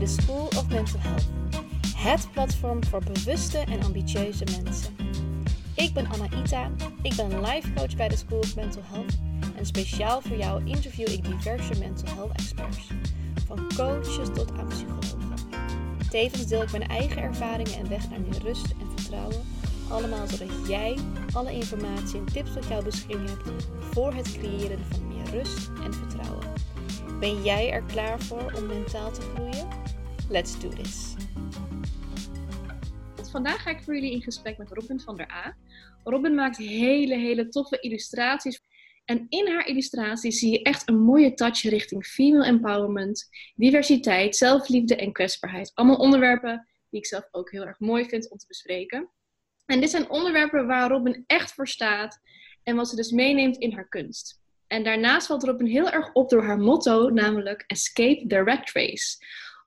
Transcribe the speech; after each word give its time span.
de 0.00 0.06
School 0.06 0.46
of 0.46 0.68
Mental 0.68 1.00
Health. 1.00 1.28
Het 1.96 2.28
platform 2.32 2.84
voor 2.84 3.02
bewuste 3.04 3.58
en 3.58 3.82
ambitieuze 3.82 4.44
mensen. 4.62 4.96
Ik 5.74 5.94
ben 5.94 6.06
Anaïta, 6.06 6.70
ik 7.02 7.14
ben 7.16 7.40
life 7.40 7.72
coach 7.72 7.96
bij 7.96 8.08
de 8.08 8.16
School 8.16 8.38
of 8.38 8.56
Mental 8.56 8.82
Health. 8.84 9.18
En 9.56 9.66
speciaal 9.66 10.20
voor 10.20 10.36
jou 10.36 10.64
interview 10.64 11.08
ik 11.08 11.24
diverse 11.24 11.78
mental 11.78 12.14
health 12.14 12.32
experts. 12.32 12.88
Van 13.46 13.68
coaches 13.76 14.28
tot 14.34 14.52
aan 14.58 14.66
psychologen. 14.66 15.34
Tevens 16.10 16.46
deel 16.46 16.62
ik 16.62 16.70
mijn 16.70 16.88
eigen 16.88 17.22
ervaringen 17.22 17.78
en 17.78 17.88
weg 17.88 18.10
naar 18.10 18.20
meer 18.20 18.42
rust 18.42 18.74
en 18.80 18.86
vertrouwen. 18.96 19.42
Allemaal 19.88 20.26
zodat 20.26 20.68
jij 20.68 20.98
alle 21.32 21.52
informatie 21.52 22.18
en 22.18 22.32
tips 22.32 22.52
tot 22.52 22.66
jouw 22.68 22.82
beschikking 22.82 23.28
hebt 23.28 23.64
voor 23.80 24.14
het 24.14 24.32
creëren 24.32 24.78
van 24.90 25.08
meer 25.08 25.30
rust 25.30 25.70
en 25.84 25.94
vertrouwen. 25.94 26.46
Ben 27.20 27.42
jij 27.42 27.70
er 27.70 27.82
klaar 27.82 28.20
voor 28.20 28.52
om 28.56 28.66
mentaal 28.66 29.10
te 29.10 29.20
groeien? 29.20 29.79
Let's 30.30 30.60
do 30.60 30.68
this! 30.68 31.14
Vandaag 33.30 33.62
ga 33.62 33.70
ik 33.70 33.82
voor 33.82 33.94
jullie 33.94 34.12
in 34.12 34.22
gesprek 34.22 34.58
met 34.58 34.70
Robin 34.70 35.00
van 35.00 35.16
der 35.16 35.30
A. 35.30 35.56
Robin 36.04 36.34
maakt 36.34 36.56
hele, 36.56 37.14
hele 37.14 37.48
toffe 37.48 37.80
illustraties. 37.80 38.62
En 39.04 39.26
in 39.28 39.48
haar 39.48 39.66
illustraties 39.66 40.38
zie 40.38 40.50
je 40.50 40.62
echt 40.62 40.88
een 40.88 41.00
mooie 41.00 41.34
touch 41.34 41.62
richting 41.62 42.06
female 42.06 42.44
empowerment, 42.44 43.28
diversiteit, 43.54 44.36
zelfliefde 44.36 44.96
en 44.96 45.12
kwetsbaarheid. 45.12 45.70
Allemaal 45.74 45.96
onderwerpen 45.96 46.68
die 46.90 47.00
ik 47.00 47.06
zelf 47.06 47.28
ook 47.30 47.50
heel 47.50 47.66
erg 47.66 47.78
mooi 47.78 48.04
vind 48.08 48.30
om 48.30 48.38
te 48.38 48.46
bespreken. 48.46 49.10
En 49.66 49.80
dit 49.80 49.90
zijn 49.90 50.10
onderwerpen 50.10 50.66
waar 50.66 50.90
Robin 50.90 51.24
echt 51.26 51.52
voor 51.52 51.68
staat 51.68 52.20
en 52.62 52.76
wat 52.76 52.88
ze 52.88 52.96
dus 52.96 53.10
meeneemt 53.10 53.56
in 53.56 53.72
haar 53.72 53.88
kunst. 53.88 54.40
En 54.66 54.84
daarnaast 54.84 55.26
valt 55.26 55.44
Robin 55.44 55.66
heel 55.66 55.90
erg 55.90 56.12
op 56.12 56.30
door 56.30 56.42
haar 56.42 56.58
motto, 56.58 57.08
namelijk 57.08 57.64
Escape 57.66 58.24
the 58.26 58.42
Rat 58.42 58.70
Race. 58.72 59.18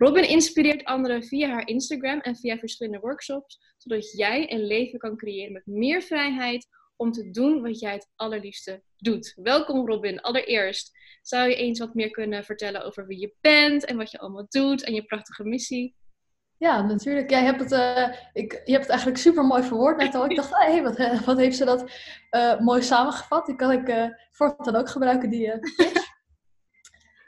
Robin 0.04 0.30
inspireert 0.30 0.84
anderen 0.84 1.24
via 1.24 1.50
haar 1.50 1.68
Instagram 1.68 2.20
en 2.20 2.36
via 2.36 2.58
verschillende 2.58 3.00
workshops, 3.00 3.60
zodat 3.78 4.12
jij 4.12 4.52
een 4.52 4.66
leven 4.66 5.00
kan 5.00 5.18
creëren 5.18 5.54
met 5.54 5.66
meer 5.66 6.02
vrijheid 6.02 6.68
om 6.96 7.12
te 7.12 7.32
doen 7.32 7.62
wat 7.62 7.80
jij 7.80 7.94
het 7.94 8.12
allerliefste 8.16 8.84
doet. 8.98 9.34
Welkom 9.36 9.88
Robin. 9.88 10.22
Allereerst, 10.22 10.92
zou 11.22 11.50
je 11.50 11.56
eens 11.56 11.80
wat 11.80 11.94
meer 11.94 12.10
kunnen 12.10 12.44
vertellen 12.44 12.86
over 12.86 13.08
wie 13.08 13.20
je 13.20 13.36
bent 13.42 13.86
en 13.86 13.98
wat 13.98 14.12
je 14.12 14.20
allemaal 14.20 14.46
doet 14.50 14.84
en 14.84 14.94
je 14.94 15.04
prachtige 15.04 15.44
missie? 15.44 15.96
Ja, 16.58 16.82
natuurlijk. 16.82 17.30
Jij 17.30 17.44
hebt 17.44 17.60
het, 17.60 17.72
uh, 17.72 18.18
ik, 18.34 18.52
je 18.52 18.72
hebt 18.72 18.84
het 18.84 18.90
eigenlijk 18.90 19.20
super 19.20 19.44
mooi 19.44 19.64
verwoord 19.64 19.98
net 19.98 20.16
al. 20.16 20.26
Ik 20.26 20.36
dacht, 20.36 20.50
hé, 20.50 20.72
hey, 20.72 20.84
wat, 20.84 20.96
eh, 20.96 21.22
wat 21.22 21.38
heeft 21.38 21.58
ze 21.58 21.66
dat 21.66 21.92
uh, 22.32 22.60
mooi 22.60 22.82
samengevat? 22.82 23.46
Die 23.46 23.56
kan 23.56 23.72
ik 23.72 23.90
uh, 23.90 24.06
voortaan 24.32 24.76
ook 24.76 24.90
gebruiken, 24.90 25.30
die 25.30 25.52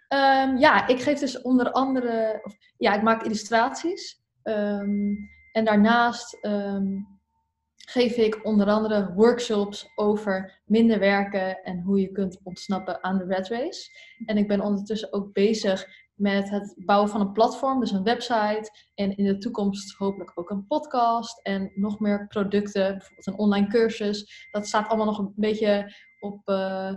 um, 0.09 0.57
ja, 0.57 0.87
ik 0.87 1.01
geef 1.01 1.19
dus 1.19 1.41
onder 1.41 1.71
andere, 1.71 2.39
of, 2.43 2.55
ja, 2.77 2.93
ik 2.93 3.01
maak 3.01 3.23
illustraties. 3.23 4.23
Um, 4.43 5.29
en 5.51 5.65
daarnaast 5.65 6.37
um, 6.41 7.07
geef 7.75 8.15
ik 8.15 8.45
onder 8.45 8.67
andere 8.67 9.13
workshops 9.13 9.91
over 9.95 10.61
minder 10.65 10.99
werken 10.99 11.63
en 11.63 11.81
hoe 11.81 12.01
je 12.01 12.11
kunt 12.11 12.39
ontsnappen 12.43 13.03
aan 13.03 13.17
de 13.17 13.25
red 13.25 13.47
race. 13.47 13.89
En 14.25 14.37
ik 14.37 14.47
ben 14.47 14.61
ondertussen 14.61 15.13
ook 15.13 15.33
bezig 15.33 15.85
met 16.15 16.49
het 16.49 16.73
bouwen 16.77 17.09
van 17.09 17.21
een 17.21 17.31
platform, 17.31 17.79
dus 17.79 17.91
een 17.91 18.03
website. 18.03 18.71
En 18.95 19.17
in 19.17 19.25
de 19.25 19.37
toekomst 19.37 19.97
hopelijk 19.97 20.31
ook 20.35 20.49
een 20.49 20.67
podcast 20.67 21.39
en 21.41 21.71
nog 21.75 21.99
meer 21.99 22.27
producten, 22.27 22.91
bijvoorbeeld 22.91 23.27
een 23.27 23.37
online 23.37 23.67
cursus. 23.67 24.47
Dat 24.51 24.67
staat 24.67 24.87
allemaal 24.87 25.05
nog 25.05 25.17
een 25.17 25.33
beetje 25.35 25.93
op, 26.19 26.49
uh, 26.49 26.93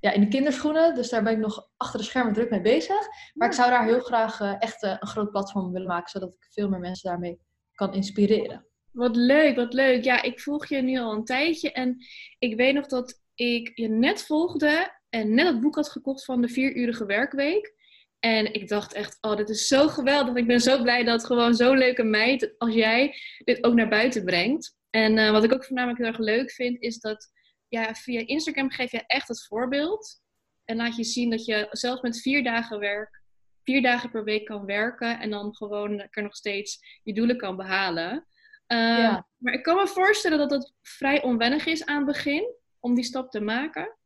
ja, 0.00 0.12
in 0.12 0.20
de 0.20 0.28
kinderschoenen. 0.28 0.94
Dus 0.94 1.08
daar 1.08 1.22
ben 1.22 1.32
ik 1.32 1.38
nog 1.38 1.68
achter 1.76 1.98
de 1.98 2.04
schermen 2.04 2.32
druk 2.32 2.50
mee 2.50 2.60
bezig. 2.60 3.06
Maar 3.34 3.48
ik 3.48 3.54
zou 3.54 3.70
daar 3.70 3.84
heel 3.84 4.00
graag 4.00 4.40
uh, 4.40 4.54
echt 4.58 4.82
uh, 4.82 4.96
een 4.98 5.08
groot 5.08 5.30
platform 5.30 5.72
willen 5.72 5.88
maken, 5.88 6.10
zodat 6.10 6.32
ik 6.32 6.46
veel 6.50 6.68
meer 6.68 6.80
mensen 6.80 7.10
daarmee 7.10 7.38
kan 7.74 7.94
inspireren. 7.94 8.66
Wat 8.90 9.16
leuk, 9.16 9.56
wat 9.56 9.72
leuk. 9.72 10.04
Ja, 10.04 10.22
ik 10.22 10.40
volg 10.40 10.66
je 10.66 10.82
nu 10.82 10.98
al 10.98 11.12
een 11.12 11.24
tijdje 11.24 11.72
en 11.72 11.96
ik 12.38 12.56
weet 12.56 12.74
nog 12.74 12.86
dat 12.86 13.20
ik 13.34 13.70
je 13.74 13.88
net 13.88 14.22
volgde 14.22 14.96
en 15.08 15.34
net 15.34 15.46
het 15.46 15.60
boek 15.60 15.74
had 15.74 15.88
gekocht 15.88 16.24
van 16.24 16.40
de 16.40 16.48
vierurige 16.48 17.04
werkweek. 17.04 17.76
En 18.18 18.52
ik 18.52 18.68
dacht 18.68 18.92
echt, 18.92 19.18
oh, 19.20 19.36
dit 19.36 19.48
is 19.48 19.66
zo 19.66 19.88
geweldig. 19.88 20.34
Ik 20.34 20.46
ben 20.46 20.60
zo 20.60 20.82
blij 20.82 21.04
dat 21.04 21.26
gewoon 21.26 21.54
zo'n 21.54 21.78
leuke 21.78 22.02
meid 22.02 22.54
als 22.58 22.74
jij 22.74 23.14
dit 23.44 23.64
ook 23.64 23.74
naar 23.74 23.88
buiten 23.88 24.24
brengt. 24.24 24.76
En 24.90 25.16
uh, 25.16 25.30
wat 25.30 25.44
ik 25.44 25.52
ook 25.52 25.64
voornamelijk 25.64 25.98
heel 25.98 26.08
erg 26.08 26.18
leuk 26.18 26.50
vind, 26.50 26.82
is 26.82 26.98
dat 26.98 27.30
ja, 27.68 27.94
via 27.94 28.26
Instagram 28.26 28.70
geef 28.70 28.90
je 28.90 29.04
echt 29.06 29.28
het 29.28 29.46
voorbeeld. 29.46 30.20
En 30.64 30.76
laat 30.76 30.96
je 30.96 31.04
zien 31.04 31.30
dat 31.30 31.44
je 31.44 31.66
zelfs 31.70 32.02
met 32.02 32.20
vier 32.20 32.44
dagen 32.44 32.78
werk, 32.78 33.22
vier 33.62 33.82
dagen 33.82 34.10
per 34.10 34.24
week 34.24 34.44
kan 34.44 34.64
werken. 34.64 35.20
En 35.20 35.30
dan 35.30 35.54
gewoon 35.54 36.00
er 36.10 36.22
nog 36.22 36.36
steeds 36.36 36.78
je 37.02 37.14
doelen 37.14 37.36
kan 37.36 37.56
behalen. 37.56 38.26
Ja. 38.66 39.26
Maar 39.36 39.52
ik 39.52 39.62
kan 39.62 39.76
me 39.76 39.86
voorstellen 39.86 40.38
dat 40.38 40.50
het 40.50 40.72
vrij 40.82 41.22
onwennig 41.22 41.66
is 41.66 41.84
aan 41.84 41.96
het 41.96 42.06
begin 42.06 42.54
om 42.80 42.94
die 42.94 43.04
stap 43.04 43.30
te 43.30 43.40
maken. 43.40 43.96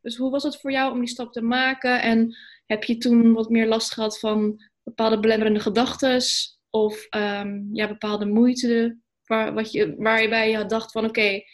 Dus 0.00 0.16
hoe 0.16 0.30
was 0.30 0.42
het 0.42 0.60
voor 0.60 0.72
jou 0.72 0.92
om 0.92 0.98
die 0.98 1.08
stap 1.08 1.32
te 1.32 1.42
maken? 1.42 2.02
En 2.02 2.36
heb 2.66 2.84
je 2.84 2.96
toen 2.96 3.32
wat 3.32 3.50
meer 3.50 3.66
last 3.66 3.92
gehad 3.92 4.18
van 4.18 4.64
bepaalde 4.82 5.20
belemmerende 5.20 5.60
gedachten? 5.60 6.22
Of 6.70 7.06
um, 7.10 7.68
ja, 7.72 7.88
bepaalde 7.88 8.26
moeite 8.26 8.98
waar, 9.24 9.54
wat 9.54 9.72
je, 9.72 9.94
waarbij 9.98 10.50
je 10.50 10.66
dacht 10.66 10.92
van 10.92 11.04
oké, 11.04 11.18
okay, 11.18 11.44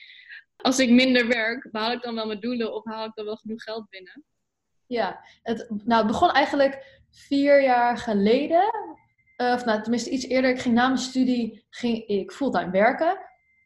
als 0.57 0.79
ik 0.79 0.91
minder 0.91 1.29
werk, 1.29 1.69
behaal 1.71 1.93
ik 1.93 2.03
dan 2.03 2.15
wel 2.15 2.27
mijn 2.27 2.41
doelen 2.41 2.75
of 2.75 2.85
haal 2.85 3.07
ik 3.07 3.15
dan 3.15 3.25
wel 3.25 3.37
genoeg 3.37 3.63
geld 3.63 3.89
binnen? 3.89 4.25
Ja, 4.87 5.21
het, 5.43 5.67
nou, 5.69 6.03
het 6.03 6.07
begon 6.07 6.31
eigenlijk 6.31 7.03
vier 7.11 7.63
jaar 7.63 7.99
geleden. 7.99 8.75
Uh, 9.37 9.53
of 9.53 9.65
nou, 9.65 9.83
tenminste 9.83 10.11
iets 10.11 10.27
eerder. 10.27 10.51
Ik 10.51 10.61
ging 10.61 10.75
na 10.75 10.87
mijn 10.87 10.99
studie 10.99 11.67
ging 11.71 12.07
ik 12.07 12.33
fulltime 12.33 12.71
werken. 12.71 13.19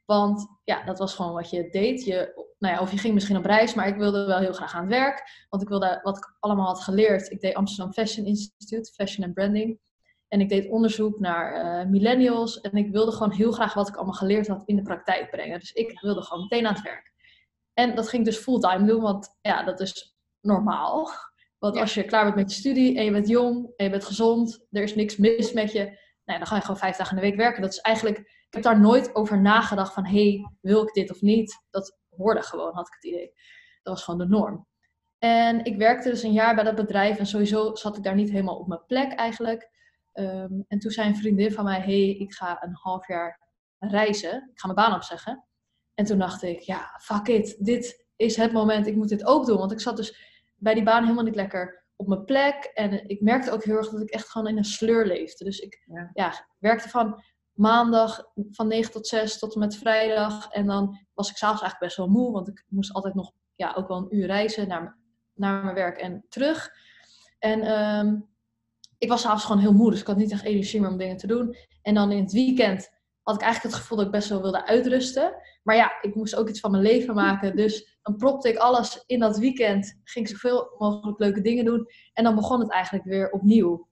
Want 0.05 0.47
ja, 0.65 0.85
dat 0.85 0.99
was 0.99 1.15
gewoon 1.15 1.33
wat 1.33 1.51
je 1.51 1.69
deed. 1.71 2.05
Je, 2.05 2.47
nou 2.59 2.75
ja, 2.75 2.81
of 2.81 2.91
je 2.91 2.99
ging 2.99 3.15
misschien 3.15 3.37
op 3.37 3.45
reis, 3.45 3.75
maar 3.75 3.89
ik 3.89 3.97
wilde 3.97 4.27
wel 4.27 4.39
heel 4.39 4.53
graag 4.53 4.75
aan 4.75 4.81
het 4.81 4.91
werk. 4.91 5.47
Want 5.49 5.63
ik 5.63 5.69
wilde 5.69 6.01
wat 6.03 6.17
ik 6.17 6.37
allemaal 6.41 6.67
had 6.67 6.83
geleerd. 6.83 7.31
Ik 7.31 7.41
deed 7.41 7.55
Amsterdam 7.55 7.93
Fashion 7.93 8.27
Institute, 8.27 8.93
Fashion 8.93 9.25
and 9.25 9.35
Branding. 9.35 9.79
En 10.31 10.41
ik 10.41 10.49
deed 10.49 10.69
onderzoek 10.69 11.19
naar 11.19 11.65
uh, 11.83 11.91
millennials. 11.91 12.61
En 12.61 12.77
ik 12.77 12.91
wilde 12.91 13.13
gewoon 13.13 13.33
heel 13.33 13.53
graag 13.53 13.75
wat 13.75 13.89
ik 13.89 13.97
allemaal 13.97 14.15
geleerd 14.15 14.49
had 14.49 14.63
in 14.67 14.77
de 14.77 14.83
praktijk 14.83 15.31
brengen. 15.31 15.59
Dus 15.59 15.73
ik 15.73 16.01
wilde 16.01 16.23
gewoon 16.23 16.43
meteen 16.43 16.67
aan 16.67 16.75
het 16.75 16.83
werk. 16.83 17.13
En 17.75 17.95
dat 17.95 18.09
ging 18.09 18.27
ik 18.27 18.33
dus 18.33 18.43
fulltime 18.43 18.87
doen, 18.87 19.01
want 19.01 19.39
ja, 19.41 19.63
dat 19.63 19.81
is 19.81 20.17
normaal. 20.41 21.11
Want 21.59 21.77
als 21.77 21.95
je 21.95 22.05
klaar 22.05 22.25
bent 22.25 22.37
met 22.37 22.51
je 22.51 22.61
studie 22.61 22.99
en 22.99 23.05
je 23.05 23.11
bent 23.11 23.29
jong 23.29 23.73
en 23.77 23.85
je 23.85 23.91
bent 23.91 24.05
gezond, 24.05 24.67
er 24.71 24.83
is 24.83 24.95
niks 24.95 25.17
mis 25.17 25.53
met 25.53 25.73
je, 25.73 25.85
nou, 26.25 26.39
dan 26.39 26.47
ga 26.47 26.55
je 26.55 26.61
gewoon 26.61 26.77
vijf 26.77 26.97
dagen 26.97 27.17
in 27.17 27.23
de 27.23 27.29
week 27.29 27.39
werken. 27.39 27.63
Dat 27.63 27.73
is 27.73 27.81
eigenlijk, 27.81 28.19
ik 28.19 28.47
heb 28.51 28.63
daar 28.63 28.81
nooit 28.81 29.15
over 29.15 29.41
nagedacht 29.41 29.93
van, 29.93 30.07
hé, 30.07 30.31
hey, 30.31 30.51
wil 30.61 30.83
ik 30.83 30.93
dit 30.93 31.11
of 31.11 31.21
niet? 31.21 31.65
Dat 31.71 31.99
hoorde 32.17 32.43
gewoon, 32.43 32.75
had 32.75 32.87
ik 32.87 32.95
het 32.95 33.05
idee. 33.05 33.33
Dat 33.83 33.95
was 33.95 34.05
gewoon 34.05 34.21
de 34.21 34.27
norm. 34.27 34.67
En 35.19 35.65
ik 35.65 35.77
werkte 35.77 36.11
dus 36.11 36.23
een 36.23 36.33
jaar 36.33 36.55
bij 36.55 36.65
dat 36.65 36.75
bedrijf 36.75 37.19
en 37.19 37.27
sowieso 37.27 37.75
zat 37.75 37.97
ik 37.97 38.03
daar 38.03 38.15
niet 38.15 38.31
helemaal 38.31 38.59
op 38.59 38.69
mijn 38.69 38.87
plek 38.87 39.13
eigenlijk. 39.13 39.71
Um, 40.21 40.65
en 40.69 40.79
toen 40.79 40.91
zei 40.91 41.09
een 41.09 41.17
vriendin 41.17 41.53
van 41.53 41.65
mij, 41.65 41.81
hey, 41.81 42.09
ik 42.09 42.33
ga 42.33 42.63
een 42.63 42.75
half 42.75 43.07
jaar 43.07 43.41
reizen. 43.79 44.51
Ik 44.53 44.61
ga 44.61 44.73
mijn 44.73 44.89
baan 44.89 44.97
opzeggen. 44.97 45.45
En 45.95 46.05
toen 46.05 46.19
dacht 46.19 46.43
ik, 46.43 46.61
ja, 46.61 46.99
fuck 47.03 47.29
it. 47.29 47.57
Dit 47.59 48.07
is 48.17 48.37
het 48.37 48.53
moment, 48.53 48.87
ik 48.87 48.97
moet 48.97 49.09
dit 49.09 49.27
ook 49.27 49.47
doen. 49.47 49.59
Want 49.59 49.73
ik 49.73 49.81
zat 49.81 49.97
dus 49.97 50.17
bij 50.57 50.75
die 50.75 50.83
baan 50.83 51.03
helemaal 51.03 51.25
niet 51.25 51.35
lekker 51.35 51.85
op 51.97 52.07
mijn 52.07 52.25
plek. 52.25 52.71
En 52.75 53.09
ik 53.09 53.21
merkte 53.21 53.51
ook 53.51 53.65
heel 53.65 53.77
erg 53.77 53.89
dat 53.89 54.01
ik 54.01 54.11
echt 54.11 54.29
gewoon 54.29 54.49
in 54.49 54.57
een 54.57 54.65
sleur 54.65 55.07
leefde. 55.07 55.45
Dus 55.45 55.59
ik 55.59 55.83
ja. 55.87 56.11
ja 56.13 56.47
werkte 56.59 56.89
van 56.89 57.23
maandag 57.53 58.25
van 58.51 58.69
9 58.69 58.93
tot 58.93 59.07
6 59.07 59.39
tot 59.39 59.55
en 59.55 59.61
met 59.61 59.77
vrijdag. 59.77 60.51
En 60.51 60.67
dan 60.67 61.07
was 61.15 61.31
ik 61.31 61.37
s'avonds 61.37 61.63
eigenlijk 61.63 61.93
best 61.93 61.97
wel 61.97 62.09
moe, 62.09 62.33
want 62.33 62.49
ik 62.49 62.65
moest 62.69 62.93
altijd 62.93 63.15
nog 63.15 63.33
ja, 63.55 63.73
ook 63.77 63.89
wel 63.89 63.97
een 63.97 64.17
uur 64.17 64.27
reizen 64.27 64.69
naar, 64.69 64.99
naar 65.35 65.65
mijn 65.65 65.75
werk 65.75 65.99
en 65.99 66.25
terug. 66.29 66.71
En 67.39 67.81
um, 67.81 68.30
ik 69.01 69.09
was 69.09 69.21
s'avonds 69.21 69.45
gewoon 69.45 69.61
heel 69.61 69.73
moe, 69.73 69.91
dus 69.91 70.01
ik 70.01 70.07
had 70.07 70.17
niet 70.17 70.33
echt 70.33 70.45
energie 70.45 70.81
meer 70.81 70.91
om 70.91 70.99
dingen 70.99 71.17
te 71.17 71.27
doen. 71.27 71.57
En 71.83 71.95
dan 71.95 72.11
in 72.11 72.23
het 72.23 72.33
weekend 72.33 72.91
had 73.23 73.35
ik 73.35 73.41
eigenlijk 73.41 73.75
het 73.75 73.83
gevoel 73.83 73.99
dat 73.99 74.07
ik 74.07 74.13
best 74.13 74.29
wel 74.29 74.43
wilde 74.43 74.67
uitrusten. 74.67 75.35
Maar 75.63 75.77
ja, 75.77 75.99
ik 76.01 76.15
moest 76.15 76.35
ook 76.37 76.49
iets 76.49 76.61
van 76.61 76.71
mijn 76.71 76.83
leven 76.83 77.15
maken. 77.15 77.57
Dus 77.57 77.99
dan 78.03 78.17
propte 78.17 78.49
ik 78.49 78.57
alles 78.57 79.05
in 79.07 79.19
dat 79.19 79.39
weekend. 79.39 80.01
Ging 80.05 80.29
zoveel 80.29 80.75
mogelijk 80.79 81.19
leuke 81.19 81.41
dingen 81.41 81.65
doen. 81.65 81.87
En 82.13 82.25
dan 82.25 82.35
begon 82.35 82.61
het 82.61 82.71
eigenlijk 82.71 83.05
weer 83.05 83.31
opnieuw. 83.31 83.89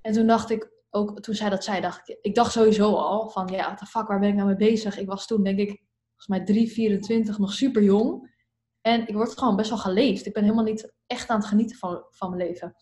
En 0.00 0.12
toen 0.12 0.26
dacht 0.26 0.50
ik, 0.50 0.72
ook 0.90 1.20
toen 1.20 1.34
zij 1.34 1.50
dat 1.50 1.64
zei, 1.64 1.80
dacht 1.80 2.08
ik, 2.08 2.18
ik 2.20 2.34
dacht 2.34 2.52
sowieso 2.52 2.94
al 2.94 3.30
van, 3.30 3.46
ja, 3.46 3.64
what 3.64 3.78
the 3.78 3.86
fuck, 3.86 4.06
waar 4.06 4.20
ben 4.20 4.28
ik 4.28 4.34
nou 4.34 4.46
mee 4.46 4.56
bezig? 4.56 4.98
Ik 4.98 5.06
was 5.06 5.26
toen, 5.26 5.42
denk 5.42 5.58
ik, 5.58 5.82
volgens 6.08 6.26
mij 6.26 6.44
3, 6.44 6.70
24, 6.70 7.38
nog 7.38 7.52
super 7.52 7.82
jong. 7.82 8.32
En 8.80 9.08
ik 9.08 9.14
word 9.14 9.38
gewoon 9.38 9.56
best 9.56 9.68
wel 9.68 9.78
geleefd. 9.78 10.26
Ik 10.26 10.32
ben 10.32 10.42
helemaal 10.42 10.64
niet 10.64 10.92
echt 11.06 11.28
aan 11.28 11.38
het 11.38 11.48
genieten 11.48 11.76
van, 11.76 12.04
van 12.10 12.30
mijn 12.30 12.48
leven. 12.48 12.74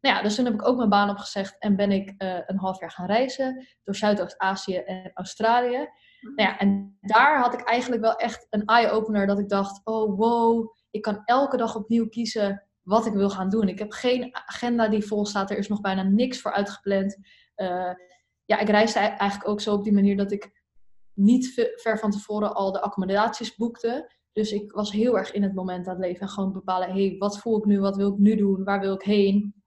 Nou 0.00 0.16
ja, 0.16 0.22
dus 0.22 0.34
toen 0.34 0.44
heb 0.44 0.54
ik 0.54 0.68
ook 0.68 0.76
mijn 0.76 0.88
baan 0.88 1.10
opgezegd 1.10 1.56
en 1.58 1.76
ben 1.76 1.90
ik 1.90 2.14
uh, 2.22 2.38
een 2.46 2.58
half 2.58 2.80
jaar 2.80 2.90
gaan 2.90 3.06
reizen 3.06 3.66
door 3.82 3.96
Zuidoost-Azië 3.96 4.76
en 4.76 5.10
Australië. 5.14 5.88
Nou 6.20 6.50
ja, 6.50 6.58
en 6.58 6.98
daar 7.00 7.40
had 7.40 7.54
ik 7.54 7.60
eigenlijk 7.60 8.02
wel 8.02 8.16
echt 8.16 8.46
een 8.50 8.64
eye-opener 8.64 9.26
dat 9.26 9.38
ik 9.38 9.48
dacht, 9.48 9.80
oh 9.84 10.18
wow, 10.18 10.74
ik 10.90 11.02
kan 11.02 11.22
elke 11.24 11.56
dag 11.56 11.76
opnieuw 11.76 12.08
kiezen 12.08 12.66
wat 12.82 13.06
ik 13.06 13.12
wil 13.12 13.30
gaan 13.30 13.48
doen. 13.48 13.68
Ik 13.68 13.78
heb 13.78 13.92
geen 13.92 14.28
agenda 14.32 14.88
die 14.88 15.06
vol 15.06 15.26
staat, 15.26 15.50
er 15.50 15.58
is 15.58 15.68
nog 15.68 15.80
bijna 15.80 16.02
niks 16.02 16.40
voor 16.40 16.52
uitgepland. 16.52 17.16
Eh, 17.54 17.92
ja, 18.44 18.58
ik 18.58 18.68
reisde 18.68 18.98
eigenlijk 18.98 19.48
ook 19.48 19.60
zo 19.60 19.74
op 19.74 19.84
die 19.84 19.92
manier 19.92 20.16
dat 20.16 20.32
ik 20.32 20.62
niet 21.12 21.72
ver 21.74 21.98
van 21.98 22.10
tevoren 22.10 22.54
al 22.54 22.72
de 22.72 22.80
accommodaties 22.80 23.56
boekte. 23.56 24.10
Dus 24.32 24.52
ik 24.52 24.72
was 24.72 24.92
heel 24.92 25.18
erg 25.18 25.32
in 25.32 25.42
het 25.42 25.54
moment 25.54 25.86
aan 25.86 25.94
het 25.94 26.04
leven 26.04 26.20
en 26.20 26.28
gewoon 26.28 26.52
bepalen, 26.52 26.88
hé, 26.88 27.06
hey, 27.06 27.16
wat 27.18 27.38
voel 27.38 27.58
ik 27.58 27.64
nu, 27.64 27.80
wat 27.80 27.96
wil 27.96 28.12
ik 28.12 28.18
nu 28.18 28.36
doen, 28.36 28.64
waar 28.64 28.80
wil 28.80 28.94
ik 28.94 29.02
heen? 29.02 29.64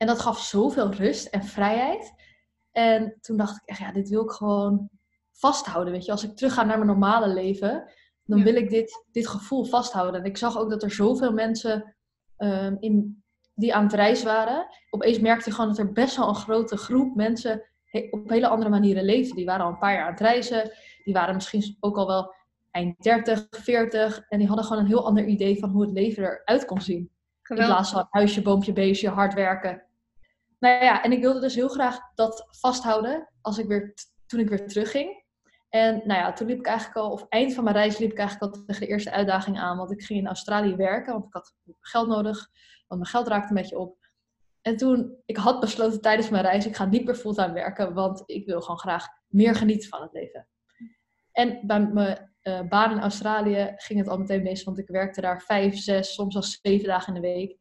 En 0.00 0.06
dat 0.06 0.20
gaf 0.20 0.40
zoveel 0.40 0.92
rust 0.92 1.26
en 1.26 1.44
vrijheid. 1.44 2.12
En 2.70 3.16
toen 3.20 3.36
dacht 3.36 3.56
ik 3.56 3.68
echt, 3.68 3.78
ja, 3.78 3.92
dit 3.92 4.08
wil 4.08 4.22
ik 4.22 4.30
gewoon 4.30 4.88
vasthouden. 5.32 5.92
Weet 5.92 6.04
je, 6.04 6.10
als 6.10 6.24
ik 6.24 6.36
terug 6.36 6.54
ga 6.54 6.64
naar 6.64 6.76
mijn 6.76 6.90
normale 6.90 7.28
leven, 7.28 7.90
dan 8.24 8.42
wil 8.42 8.54
ik 8.54 8.70
dit, 8.70 9.04
dit 9.12 9.28
gevoel 9.28 9.64
vasthouden. 9.64 10.20
En 10.20 10.26
ik 10.26 10.36
zag 10.36 10.58
ook 10.58 10.70
dat 10.70 10.82
er 10.82 10.90
zoveel 10.90 11.32
mensen 11.32 11.94
um, 12.38 12.76
in, 12.80 13.22
die 13.54 13.74
aan 13.74 13.82
het 13.82 13.92
reis 13.92 14.22
waren. 14.22 14.66
Opeens 14.90 15.18
merkte 15.18 15.48
ik 15.48 15.54
gewoon 15.54 15.70
dat 15.70 15.78
er 15.78 15.92
best 15.92 16.16
wel 16.16 16.28
een 16.28 16.34
grote 16.34 16.76
groep 16.76 17.14
mensen 17.14 17.62
op 18.10 18.28
hele 18.28 18.48
andere 18.48 18.70
manieren 18.70 19.04
leefden. 19.04 19.36
Die 19.36 19.46
waren 19.46 19.64
al 19.64 19.70
een 19.70 19.78
paar 19.78 19.92
jaar 19.92 20.04
aan 20.04 20.10
het 20.10 20.20
reizen. 20.20 20.70
Die 21.04 21.14
waren 21.14 21.34
misschien 21.34 21.76
ook 21.80 21.96
al 21.96 22.06
wel 22.06 22.34
eind 22.70 23.02
30, 23.02 23.46
40. 23.50 24.24
En 24.28 24.38
die 24.38 24.46
hadden 24.46 24.64
gewoon 24.64 24.82
een 24.82 24.88
heel 24.88 25.06
ander 25.06 25.24
idee 25.24 25.58
van 25.58 25.70
hoe 25.70 25.82
het 25.82 25.90
leven 25.90 26.22
eruit 26.22 26.64
kon 26.64 26.80
zien. 26.80 27.10
Geweldig. 27.42 27.68
In 27.68 27.74
plaats 27.74 27.92
van 27.92 28.06
huisje, 28.10 28.42
boompje, 28.42 28.72
beestje, 28.72 29.08
hard 29.08 29.34
werken. 29.34 29.88
Nou 30.60 30.84
ja, 30.84 31.02
en 31.02 31.12
ik 31.12 31.20
wilde 31.20 31.40
dus 31.40 31.54
heel 31.54 31.68
graag 31.68 31.98
dat 32.14 32.46
vasthouden 32.50 33.28
als 33.40 33.58
ik 33.58 33.66
weer, 33.66 33.94
toen 34.26 34.40
ik 34.40 34.48
weer 34.48 34.66
terugging. 34.66 35.24
En 35.68 35.94
nou 35.94 36.20
ja, 36.20 36.32
toen 36.32 36.46
liep 36.46 36.58
ik 36.58 36.66
eigenlijk 36.66 36.98
al, 36.98 37.10
of 37.10 37.26
eind 37.28 37.54
van 37.54 37.64
mijn 37.64 37.76
reis 37.76 37.98
liep 37.98 38.10
ik 38.10 38.18
eigenlijk 38.18 38.54
al 38.54 38.64
tegen 38.64 38.80
de 38.80 38.88
eerste 38.88 39.10
uitdaging 39.10 39.58
aan. 39.58 39.76
Want 39.76 39.92
ik 39.92 40.02
ging 40.02 40.18
in 40.18 40.26
Australië 40.26 40.76
werken, 40.76 41.12
want 41.12 41.24
ik 41.24 41.32
had 41.32 41.54
geld 41.80 42.08
nodig. 42.08 42.48
Want 42.86 43.00
mijn 43.00 43.12
geld 43.12 43.28
raakte 43.28 43.48
een 43.48 43.60
beetje 43.60 43.78
op. 43.78 43.98
En 44.62 44.76
toen, 44.76 45.16
ik 45.24 45.36
had 45.36 45.60
besloten 45.60 46.00
tijdens 46.00 46.28
mijn 46.28 46.44
reis, 46.44 46.66
ik 46.66 46.76
ga 46.76 46.84
niet 46.84 47.04
meer 47.04 47.14
fulltime 47.14 47.52
werken. 47.52 47.94
Want 47.94 48.22
ik 48.26 48.46
wil 48.46 48.60
gewoon 48.60 48.78
graag 48.78 49.06
meer 49.26 49.54
genieten 49.54 49.88
van 49.88 50.02
het 50.02 50.12
leven. 50.12 50.48
En 51.32 51.66
bij 51.66 51.80
mijn 51.80 52.34
uh, 52.42 52.60
baan 52.68 52.90
in 52.90 53.00
Australië 53.00 53.72
ging 53.76 53.98
het 53.98 54.08
al 54.08 54.18
meteen 54.18 54.42
mis. 54.42 54.64
Want 54.64 54.78
ik 54.78 54.88
werkte 54.88 55.20
daar 55.20 55.42
vijf, 55.42 55.78
zes, 55.78 56.14
soms 56.14 56.32
zelfs 56.32 56.58
zeven 56.62 56.88
dagen 56.88 57.14
in 57.14 57.22
de 57.22 57.28
week. 57.28 57.58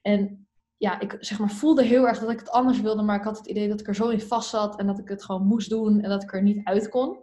En 0.00 0.43
ja, 0.76 1.00
ik 1.00 1.16
zeg 1.20 1.38
maar, 1.38 1.50
voelde 1.50 1.82
heel 1.82 2.06
erg 2.06 2.18
dat 2.18 2.30
ik 2.30 2.38
het 2.38 2.50
anders 2.50 2.80
wilde. 2.80 3.02
Maar 3.02 3.18
ik 3.18 3.24
had 3.24 3.38
het 3.38 3.46
idee 3.46 3.68
dat 3.68 3.80
ik 3.80 3.86
er 3.86 3.94
zo 3.94 4.08
in 4.08 4.20
vast 4.20 4.50
zat. 4.50 4.78
En 4.78 4.86
dat 4.86 4.98
ik 4.98 5.08
het 5.08 5.24
gewoon 5.24 5.46
moest 5.46 5.70
doen. 5.70 6.00
En 6.00 6.08
dat 6.08 6.22
ik 6.22 6.32
er 6.32 6.42
niet 6.42 6.64
uit 6.64 6.88
kon. 6.88 7.22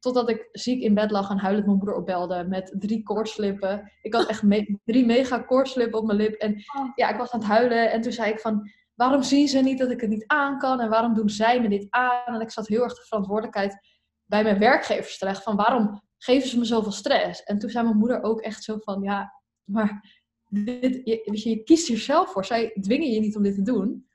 Totdat 0.00 0.28
ik 0.28 0.48
ziek 0.52 0.82
in 0.82 0.94
bed 0.94 1.10
lag 1.10 1.30
en 1.30 1.38
huilend 1.38 1.66
mijn 1.66 1.78
moeder 1.78 1.96
opbelde 1.96 2.44
met 2.48 2.74
drie 2.78 3.02
koortslippen. 3.02 3.92
Ik 4.02 4.14
had 4.14 4.26
echt 4.26 4.42
drie 4.84 5.06
mega 5.06 5.38
koortslippen 5.38 5.98
op 5.98 6.06
mijn 6.06 6.18
lip. 6.18 6.34
En 6.34 6.52
oh. 6.52 6.90
ja, 6.94 7.08
ik 7.08 7.16
was 7.16 7.30
aan 7.30 7.40
het 7.40 7.48
huilen. 7.48 7.90
En 7.90 8.00
toen 8.00 8.12
zei 8.12 8.32
ik 8.32 8.40
van, 8.40 8.70
waarom 8.94 9.22
zien 9.22 9.48
ze 9.48 9.58
niet 9.58 9.78
dat 9.78 9.90
ik 9.90 10.00
het 10.00 10.10
niet 10.10 10.26
aan 10.26 10.58
kan? 10.58 10.80
En 10.80 10.88
waarom 10.88 11.14
doen 11.14 11.28
zij 11.28 11.60
me 11.60 11.68
dit 11.68 11.86
aan? 11.90 12.34
En 12.34 12.40
ik 12.40 12.50
zat 12.50 12.68
heel 12.68 12.82
erg 12.82 12.94
de 12.94 13.06
verantwoordelijkheid 13.06 13.78
bij 14.24 14.42
mijn 14.42 14.58
werkgevers 14.58 15.18
terecht. 15.18 15.42
Van 15.42 15.56
waarom 15.56 16.02
geven 16.18 16.48
ze 16.48 16.58
me 16.58 16.64
zoveel 16.64 16.92
stress? 16.92 17.42
En 17.42 17.58
toen 17.58 17.70
zei 17.70 17.84
mijn 17.84 17.96
moeder 17.96 18.22
ook 18.22 18.40
echt 18.40 18.64
zo 18.64 18.76
van, 18.78 19.02
ja, 19.02 19.32
maar 19.64 20.24
dit, 20.64 21.00
je, 21.42 21.62
kiest 21.64 21.90
er 21.90 21.98
zelf 21.98 22.32
voor. 22.32 22.44
Zij 22.44 22.76
dwingen 22.80 23.10
je 23.10 23.20
niet 23.20 23.36
om 23.36 23.42
dit 23.42 23.54
te 23.54 23.62
doen. 23.62 24.08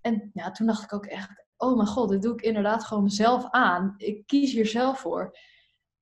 En 0.00 0.30
ja, 0.34 0.50
toen 0.50 0.66
dacht 0.66 0.82
ik 0.82 0.92
ook 0.92 1.06
echt, 1.06 1.44
oh 1.56 1.76
mijn 1.76 1.88
god, 1.88 2.08
dit 2.08 2.22
doe 2.22 2.32
ik 2.32 2.42
inderdaad 2.42 2.84
gewoon 2.84 3.02
mezelf 3.02 3.50
aan. 3.50 3.94
Ik 3.96 4.26
kies 4.26 4.52
hier 4.52 4.66
zelf 4.66 4.98
voor. 4.98 5.38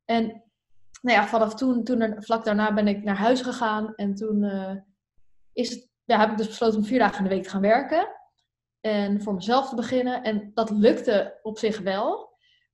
En 0.04 0.42
nou 1.02 1.18
ja, 1.18 1.26
vanaf 1.26 1.54
toen, 1.54 1.84
toen 1.84 2.14
vlak 2.18 2.44
daarna 2.44 2.74
ben 2.74 2.88
ik 2.88 3.02
naar 3.02 3.16
huis 3.16 3.42
gegaan. 3.42 3.94
En 3.94 4.14
toen 4.14 4.42
uh, 4.42 4.76
is 5.52 5.70
het, 5.70 5.90
ja, 6.04 6.18
heb 6.18 6.30
ik 6.30 6.36
dus 6.36 6.46
besloten 6.46 6.78
om 6.78 6.84
vier 6.84 6.98
dagen 6.98 7.18
in 7.18 7.24
de 7.24 7.30
week 7.30 7.42
te 7.42 7.50
gaan 7.50 7.60
werken. 7.60 8.08
En 8.80 9.22
voor 9.22 9.34
mezelf 9.34 9.68
te 9.68 9.74
beginnen. 9.74 10.22
En 10.22 10.50
dat 10.54 10.70
lukte 10.70 11.38
op 11.42 11.58
zich 11.58 11.80
wel. 11.80 12.31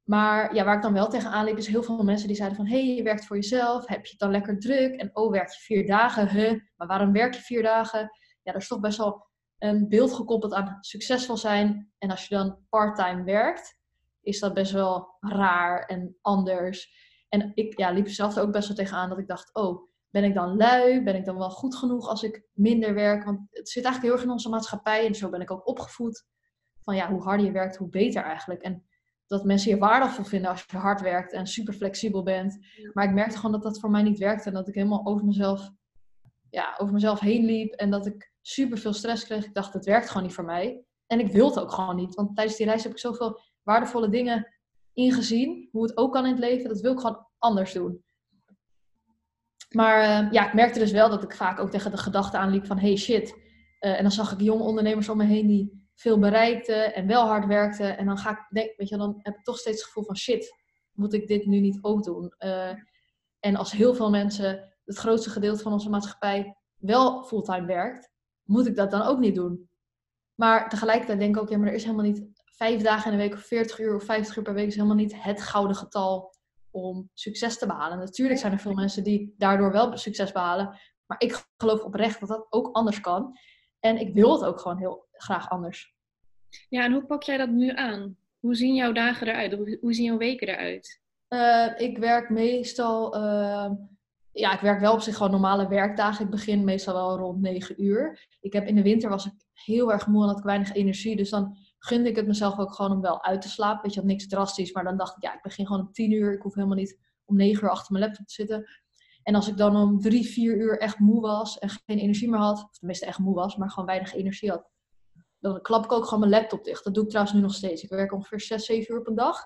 Maar 0.09 0.55
ja, 0.55 0.65
waar 0.65 0.77
ik 0.77 0.83
dan 0.83 0.93
wel 0.93 1.09
tegenaan 1.09 1.45
liep, 1.45 1.57
is 1.57 1.67
heel 1.67 1.83
veel 1.83 2.03
mensen 2.03 2.27
die 2.27 2.37
zeiden 2.37 2.57
van... 2.57 2.67
hé, 2.67 2.85
hey, 2.85 2.95
je 2.95 3.03
werkt 3.03 3.27
voor 3.27 3.37
jezelf, 3.37 3.87
heb 3.87 4.05
je 4.05 4.11
het 4.11 4.19
dan 4.19 4.31
lekker 4.31 4.59
druk? 4.59 4.95
En 4.95 5.11
oh, 5.13 5.31
werk 5.31 5.53
je 5.53 5.61
vier 5.61 5.87
dagen? 5.87 6.29
Huh, 6.29 6.61
maar 6.77 6.87
waarom 6.87 7.13
werk 7.13 7.35
je 7.35 7.41
vier 7.41 7.63
dagen? 7.63 8.01
Ja, 8.43 8.53
dat 8.53 8.63
is 8.63 8.69
toch 8.69 8.81
best 8.81 8.99
wel 8.99 9.27
een 9.59 9.89
beeld 9.89 10.13
gekoppeld 10.13 10.53
aan 10.53 10.77
succesvol 10.81 11.37
zijn. 11.37 11.93
En 11.99 12.11
als 12.11 12.27
je 12.27 12.35
dan 12.35 12.59
parttime 12.69 13.25
werkt, 13.25 13.79
is 14.21 14.41
dat 14.41 14.55
best 14.55 14.73
wel 14.73 15.17
raar 15.21 15.85
en 15.85 16.17
anders. 16.21 16.93
En 17.29 17.53
ik 17.55 17.79
ja, 17.79 17.91
liep 17.91 18.07
er 18.07 18.13
zelf 18.13 18.39
ook 18.39 18.53
best 18.53 18.69
wel 18.69 18.77
tegenaan 18.77 19.09
dat 19.09 19.19
ik 19.19 19.27
dacht, 19.27 19.55
oh, 19.55 19.91
ben 20.11 20.25
ik 20.25 20.35
dan 20.35 20.57
lui? 20.57 21.03
Ben 21.03 21.17
ik 21.17 21.25
dan 21.25 21.39
wel 21.39 21.51
goed 21.51 21.75
genoeg 21.75 22.09
als 22.09 22.23
ik 22.23 22.43
minder 22.53 22.95
werk? 22.95 23.25
Want 23.25 23.41
het 23.51 23.69
zit 23.69 23.85
eigenlijk 23.85 24.03
heel 24.03 24.13
erg 24.13 24.23
in 24.23 24.31
onze 24.31 24.49
maatschappij 24.49 25.07
en 25.07 25.15
zo 25.15 25.31
ben 25.31 25.41
ik 25.41 25.51
ook 25.51 25.69
opgevoed. 25.69 26.27
Van 26.83 26.97
ja, 26.97 27.11
hoe 27.11 27.23
harder 27.23 27.47
je 27.47 27.53
werkt, 27.53 27.77
hoe 27.77 27.89
beter 27.89 28.23
eigenlijk. 28.23 28.63
En 28.63 28.88
dat 29.29 29.45
mensen 29.45 29.71
je 29.71 29.79
waardevol 29.79 30.25
vinden 30.25 30.51
als 30.51 30.65
je 30.67 30.77
hard 30.77 31.01
werkt 31.01 31.33
en 31.33 31.47
super 31.47 31.75
flexibel 31.75 32.23
bent. 32.23 32.59
Maar 32.93 33.05
ik 33.05 33.15
merkte 33.15 33.37
gewoon 33.37 33.53
dat 33.53 33.63
dat 33.63 33.81
voor 33.81 33.91
mij 33.91 34.03
niet 34.03 34.19
werkte 34.19 34.49
en 34.49 34.55
dat 34.55 34.69
ik 34.69 34.75
helemaal 34.75 35.07
over 35.07 35.25
mezelf, 35.25 35.71
ja, 36.51 36.75
over 36.79 36.95
mezelf 36.95 37.21
heen 37.21 37.45
liep 37.45 37.73
en 37.73 37.91
dat 37.91 38.07
ik 38.07 38.33
super 38.41 38.79
veel 38.79 38.93
stress 38.93 39.25
kreeg. 39.25 39.45
Ik 39.45 39.55
dacht, 39.55 39.73
het 39.73 39.85
werkt 39.85 40.09
gewoon 40.09 40.23
niet 40.23 40.35
voor 40.35 40.45
mij. 40.45 40.83
En 41.07 41.21
ik 41.21 41.33
wil 41.33 41.49
het 41.49 41.61
ook 41.61 41.73
gewoon 41.73 41.97
niet. 41.97 42.15
Want 42.15 42.37
tijdens 42.37 42.57
die 42.57 42.67
reis 42.67 42.83
heb 42.83 42.93
ik 42.93 42.99
zoveel 42.99 43.41
waardevolle 43.63 44.09
dingen 44.09 44.55
ingezien. 44.93 45.69
Hoe 45.73 45.83
het 45.83 45.97
ook 45.97 46.13
kan 46.13 46.25
in 46.25 46.31
het 46.31 46.41
leven. 46.41 46.69
Dat 46.69 46.81
wil 46.81 46.93
ik 46.93 46.99
gewoon 46.99 47.27
anders 47.39 47.73
doen. 47.73 48.05
Maar 49.69 50.25
uh, 50.25 50.33
ja, 50.33 50.47
ik 50.47 50.55
merkte 50.55 50.79
dus 50.79 50.93
wel 50.93 51.11
dat 51.11 51.23
ik 51.23 51.35
vaak 51.35 51.59
ook 51.59 51.71
tegen 51.71 51.91
de 51.91 51.97
gedachte 51.97 52.39
aanliep 52.39 52.67
van... 52.67 52.79
Hey 52.79 52.97
shit. 52.97 53.31
Uh, 53.81 53.97
en 53.97 54.03
dan 54.03 54.13
zag 54.13 54.33
ik 54.33 54.41
jonge 54.41 54.63
ondernemers 54.63 55.09
om 55.09 55.17
me 55.17 55.25
heen 55.25 55.47
die 55.47 55.78
veel 55.99 56.19
bereikten 56.19 56.95
en 56.95 57.07
wel 57.07 57.27
hard 57.27 57.47
werkten. 57.47 57.99
En 57.99 58.07
dan 58.07 58.19
ga 58.19 58.31
ik, 58.31 58.47
denk, 58.49 58.77
weet 58.77 58.89
je, 58.89 58.97
dan 58.97 59.19
heb 59.19 59.35
ik 59.37 59.45
toch 59.45 59.59
steeds 59.59 59.77
het 59.77 59.87
gevoel 59.87 60.05
van 60.05 60.17
shit. 60.17 60.55
Moet 60.93 61.13
ik 61.13 61.27
dit 61.27 61.47
nu 61.47 61.61
niet 61.61 61.79
ook 61.81 62.05
doen? 62.05 62.35
Uh, 62.39 62.73
en 63.41 63.57
als 63.57 63.73
heel 63.73 63.95
veel 63.95 64.11
mensen, 64.11 64.77
het 64.85 64.97
grootste 64.97 65.31
gedeelte 65.31 65.63
van 65.63 65.73
onze 65.73 65.91
maatschappij, 65.91 66.57
wel 66.77 67.25
fulltime 67.25 67.67
werkt, 67.67 68.11
moet 68.43 68.67
ik 68.67 68.77
dat 68.77 68.91
dan 68.91 69.03
ook 69.03 69.19
niet 69.19 69.35
doen? 69.35 69.69
Maar 70.35 70.69
tegelijkertijd 70.69 71.19
denk 71.19 71.37
ik 71.37 71.43
ook, 71.43 71.49
ja, 71.49 71.59
maar 71.59 71.69
er 71.69 71.75
is 71.75 71.85
helemaal 71.85 72.05
niet 72.05 72.27
vijf 72.45 72.83
dagen 72.83 73.13
in 73.13 73.19
de 73.19 73.25
week 73.25 73.35
of 73.35 73.41
40 73.41 73.79
uur 73.79 73.95
of 73.95 74.05
50 74.05 74.37
uur 74.37 74.43
per 74.43 74.55
week 74.55 74.67
is 74.67 74.75
helemaal 74.75 74.97
niet 74.97 75.23
het 75.23 75.43
gouden 75.43 75.77
getal 75.77 76.35
om 76.71 77.11
succes 77.15 77.59
te 77.59 77.67
behalen. 77.67 77.99
Natuurlijk 77.99 78.41
zijn 78.41 78.53
er 78.53 78.59
veel 78.59 78.75
mensen 78.75 79.05
die 79.05 79.35
daardoor 79.37 79.73
wel 79.73 79.97
succes 79.97 80.33
behalen. 80.33 80.79
Maar 81.07 81.21
ik 81.21 81.45
geloof 81.57 81.83
oprecht 81.83 82.21
dat 82.21 82.29
dat 82.29 82.47
ook 82.51 82.69
anders 82.73 83.01
kan. 83.01 83.39
En 83.81 84.01
ik 84.01 84.15
wil 84.15 84.33
het 84.33 84.45
ook 84.45 84.61
gewoon 84.61 84.79
heel 84.79 85.07
graag 85.13 85.51
anders. 85.51 85.95
Ja, 86.69 86.85
en 86.85 86.93
hoe 86.93 87.07
pak 87.07 87.23
jij 87.23 87.37
dat 87.37 87.49
nu 87.49 87.71
aan? 87.71 88.17
Hoe 88.39 88.55
zien 88.55 88.75
jouw 88.75 88.93
dagen 88.93 89.27
eruit? 89.27 89.79
Hoe 89.81 89.95
zien 89.95 90.05
jouw 90.05 90.17
weken 90.17 90.49
eruit? 90.49 91.01
Uh, 91.29 91.81
ik 91.81 91.99
werk 91.99 92.31
meestal 92.31 93.17
uh, 93.17 93.71
ja, 94.39 94.53
ik 94.55 94.61
werk 94.61 94.81
wel 94.81 94.93
op 94.93 95.01
zich 95.01 95.17
gewoon 95.17 95.31
normale 95.31 95.69
werkdagen. 95.69 96.25
Ik 96.25 96.31
begin 96.31 96.65
meestal 96.65 96.95
wel 96.95 97.17
rond 97.17 97.41
9 97.41 97.83
uur. 97.85 98.27
Ik 98.41 98.53
heb 98.53 98.67
in 98.67 98.75
de 98.75 98.83
winter 98.83 99.11
was 99.11 99.27
ik 99.27 99.33
heel 99.53 99.93
erg 99.93 100.07
moe 100.07 100.23
en 100.23 100.29
had 100.29 100.39
ik 100.39 100.45
weinig 100.45 100.73
energie. 100.75 101.17
Dus 101.17 101.31
dan 101.31 101.57
gunde 101.79 102.09
ik 102.09 102.17
het 102.17 102.27
mezelf 102.27 102.59
ook 102.59 102.75
gewoon 102.75 102.93
om 102.93 103.01
wel 103.01 103.25
uit 103.25 103.43
te 103.43 103.49
slapen. 103.49 103.83
Weet 103.83 103.95
je, 103.95 104.01
had 104.01 104.09
niks 104.09 104.29
drastisch. 104.29 104.73
Maar 104.73 104.85
dan 104.85 104.97
dacht 104.97 105.17
ik, 105.17 105.23
ja, 105.23 105.35
ik 105.35 105.43
begin 105.43 105.67
gewoon 105.67 105.81
om 105.81 105.93
10 105.93 106.13
uur. 106.13 106.33
Ik 106.33 106.43
hoef 106.43 106.55
helemaal 106.55 106.77
niet 106.77 106.99
om 107.25 107.37
9 107.37 107.65
uur 107.65 107.71
achter 107.71 107.93
mijn 107.93 108.05
laptop 108.05 108.27
te 108.27 108.33
zitten. 108.33 108.69
En 109.29 109.35
als 109.35 109.49
ik 109.49 109.57
dan 109.57 109.77
om 109.77 110.01
3, 110.01 110.27
4 110.27 110.57
uur 110.57 110.79
echt 110.79 110.99
moe 110.99 111.21
was 111.21 111.59
en 111.59 111.69
geen 111.69 111.99
energie 111.99 112.31
meer 112.31 112.39
had, 112.39 112.65
of 112.65 112.79
tenminste 112.79 113.07
echt 113.07 113.19
moe 113.19 113.35
was, 113.35 113.57
maar 113.57 113.71
gewoon 113.71 113.87
weinig 113.87 114.15
energie 114.15 114.51
had, 114.51 114.71
dan 115.39 115.63
klap 115.63 115.85
ik 115.85 115.93
ook 115.93 116.05
gewoon 116.05 116.29
mijn 116.29 116.41
laptop 116.41 116.65
dicht. 116.65 116.85
Dat 116.85 116.95
doe 116.95 117.03
ik 117.03 117.09
trouwens 117.09 117.37
nu 117.37 117.43
nog 117.43 117.55
steeds. 117.55 117.83
Ik 117.83 117.91
werk 117.91 118.13
ongeveer 118.13 118.41
6, 118.41 118.65
7 118.65 118.95
uur 118.95 119.03
per 119.03 119.15
dag. 119.15 119.45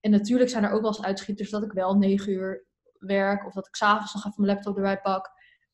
En 0.00 0.10
natuurlijk 0.10 0.50
zijn 0.50 0.64
er 0.64 0.70
ook 0.70 0.80
wel 0.80 0.90
eens 0.90 1.02
uitschieters 1.02 1.50
dat 1.50 1.62
ik 1.62 1.72
wel 1.72 1.94
9 1.94 2.32
uur 2.32 2.66
werk. 2.98 3.46
Of 3.46 3.52
dat 3.52 3.66
ik 3.66 3.74
s'avonds 3.74 4.14
nog 4.14 4.24
even 4.24 4.42
mijn 4.42 4.54
laptop 4.54 4.76
erbij 4.76 5.00
pak. 5.00 5.30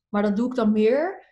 Maar 0.08 0.22
dat 0.22 0.36
doe 0.36 0.48
ik 0.48 0.54
dan 0.54 0.72
meer 0.72 1.26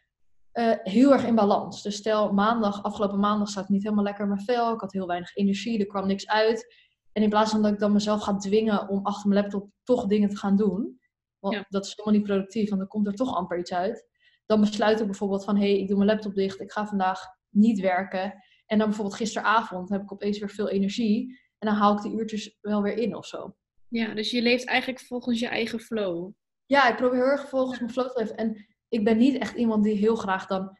uh, 0.53 0.75
heel 0.83 1.13
erg 1.13 1.25
in 1.25 1.35
balans. 1.35 1.83
Dus 1.83 1.97
stel 1.97 2.33
maandag, 2.33 2.83
afgelopen 2.83 3.21
maandag 3.21 3.49
zat 3.49 3.63
ik 3.63 3.69
niet 3.69 3.83
helemaal 3.83 4.05
lekker 4.05 4.23
in 4.23 4.31
mijn 4.31 4.45
vel. 4.45 4.75
Ik 4.75 4.81
had 4.81 4.93
heel 4.93 5.07
weinig 5.07 5.37
energie, 5.37 5.79
er 5.79 5.87
kwam 5.87 6.07
niks 6.07 6.29
uit. 6.29 6.75
En 7.13 7.23
in 7.23 7.29
plaats 7.29 7.51
van 7.51 7.63
dat 7.63 7.73
ik 7.73 7.79
dan 7.79 7.93
mezelf 7.93 8.23
ga 8.23 8.37
dwingen 8.37 8.89
om 8.89 9.07
achter 9.07 9.29
mijn 9.29 9.43
laptop 9.43 9.71
toch 9.83 10.07
dingen 10.07 10.29
te 10.29 10.37
gaan 10.37 10.57
doen. 10.57 10.98
Want 11.41 11.65
dat 11.69 11.85
is 11.85 11.93
helemaal 11.97 12.19
niet 12.19 12.29
productief, 12.29 12.69
want 12.69 12.81
dan 12.81 12.91
komt 12.91 13.07
er 13.07 13.15
toch 13.15 13.37
amper 13.37 13.59
iets 13.59 13.73
uit. 13.73 14.07
Dan 14.47 14.61
besluit 14.61 15.01
ik 15.01 15.07
bijvoorbeeld 15.07 15.45
van, 15.45 15.57
hé, 15.57 15.71
hey, 15.71 15.79
ik 15.79 15.89
doe 15.89 15.97
mijn 15.97 16.11
laptop 16.11 16.35
dicht. 16.35 16.61
Ik 16.61 16.73
ga 16.73 16.87
vandaag 16.87 17.21
niet 17.49 17.81
werken. 17.81 18.35
En 18.67 18.79
dan 18.79 18.87
bijvoorbeeld 18.87 19.17
gisteravond 19.17 19.89
heb 19.89 20.03
ik 20.03 20.13
opeens 20.13 20.39
weer 20.39 20.51
veel 20.51 20.69
energie. 20.69 21.39
En 21.59 21.69
dan 21.69 21.77
haal 21.77 21.97
ik 21.97 22.03
die 22.03 22.13
uurtjes 22.13 22.59
wel 22.61 22.83
weer 22.83 22.97
in 22.99 23.17
of 23.17 23.27
zo. 23.27 23.57
Ja, 23.89 24.15
dus 24.15 24.31
je 24.31 24.43
leeft 24.43 24.67
eigenlijk 24.67 25.01
volgens 25.01 25.41
je 25.41 25.47
eigen 25.47 25.81
flow. 25.81 26.33
Ja, 26.67 26.89
ik 26.89 26.97
probeer 26.97 27.19
heel 27.19 27.31
erg 27.31 27.49
volgens 27.49 27.79
mijn 27.79 27.93
flow 27.93 28.11
te 28.11 28.19
leven. 28.19 28.37
En 28.37 28.67
ik 28.89 29.05
ben 29.05 29.19
niet 29.19 29.39
echt 29.39 29.57
iemand 29.57 29.85
die 29.85 29.97
heel 29.97 30.17
graag 30.17 30.47
dan 30.47 30.79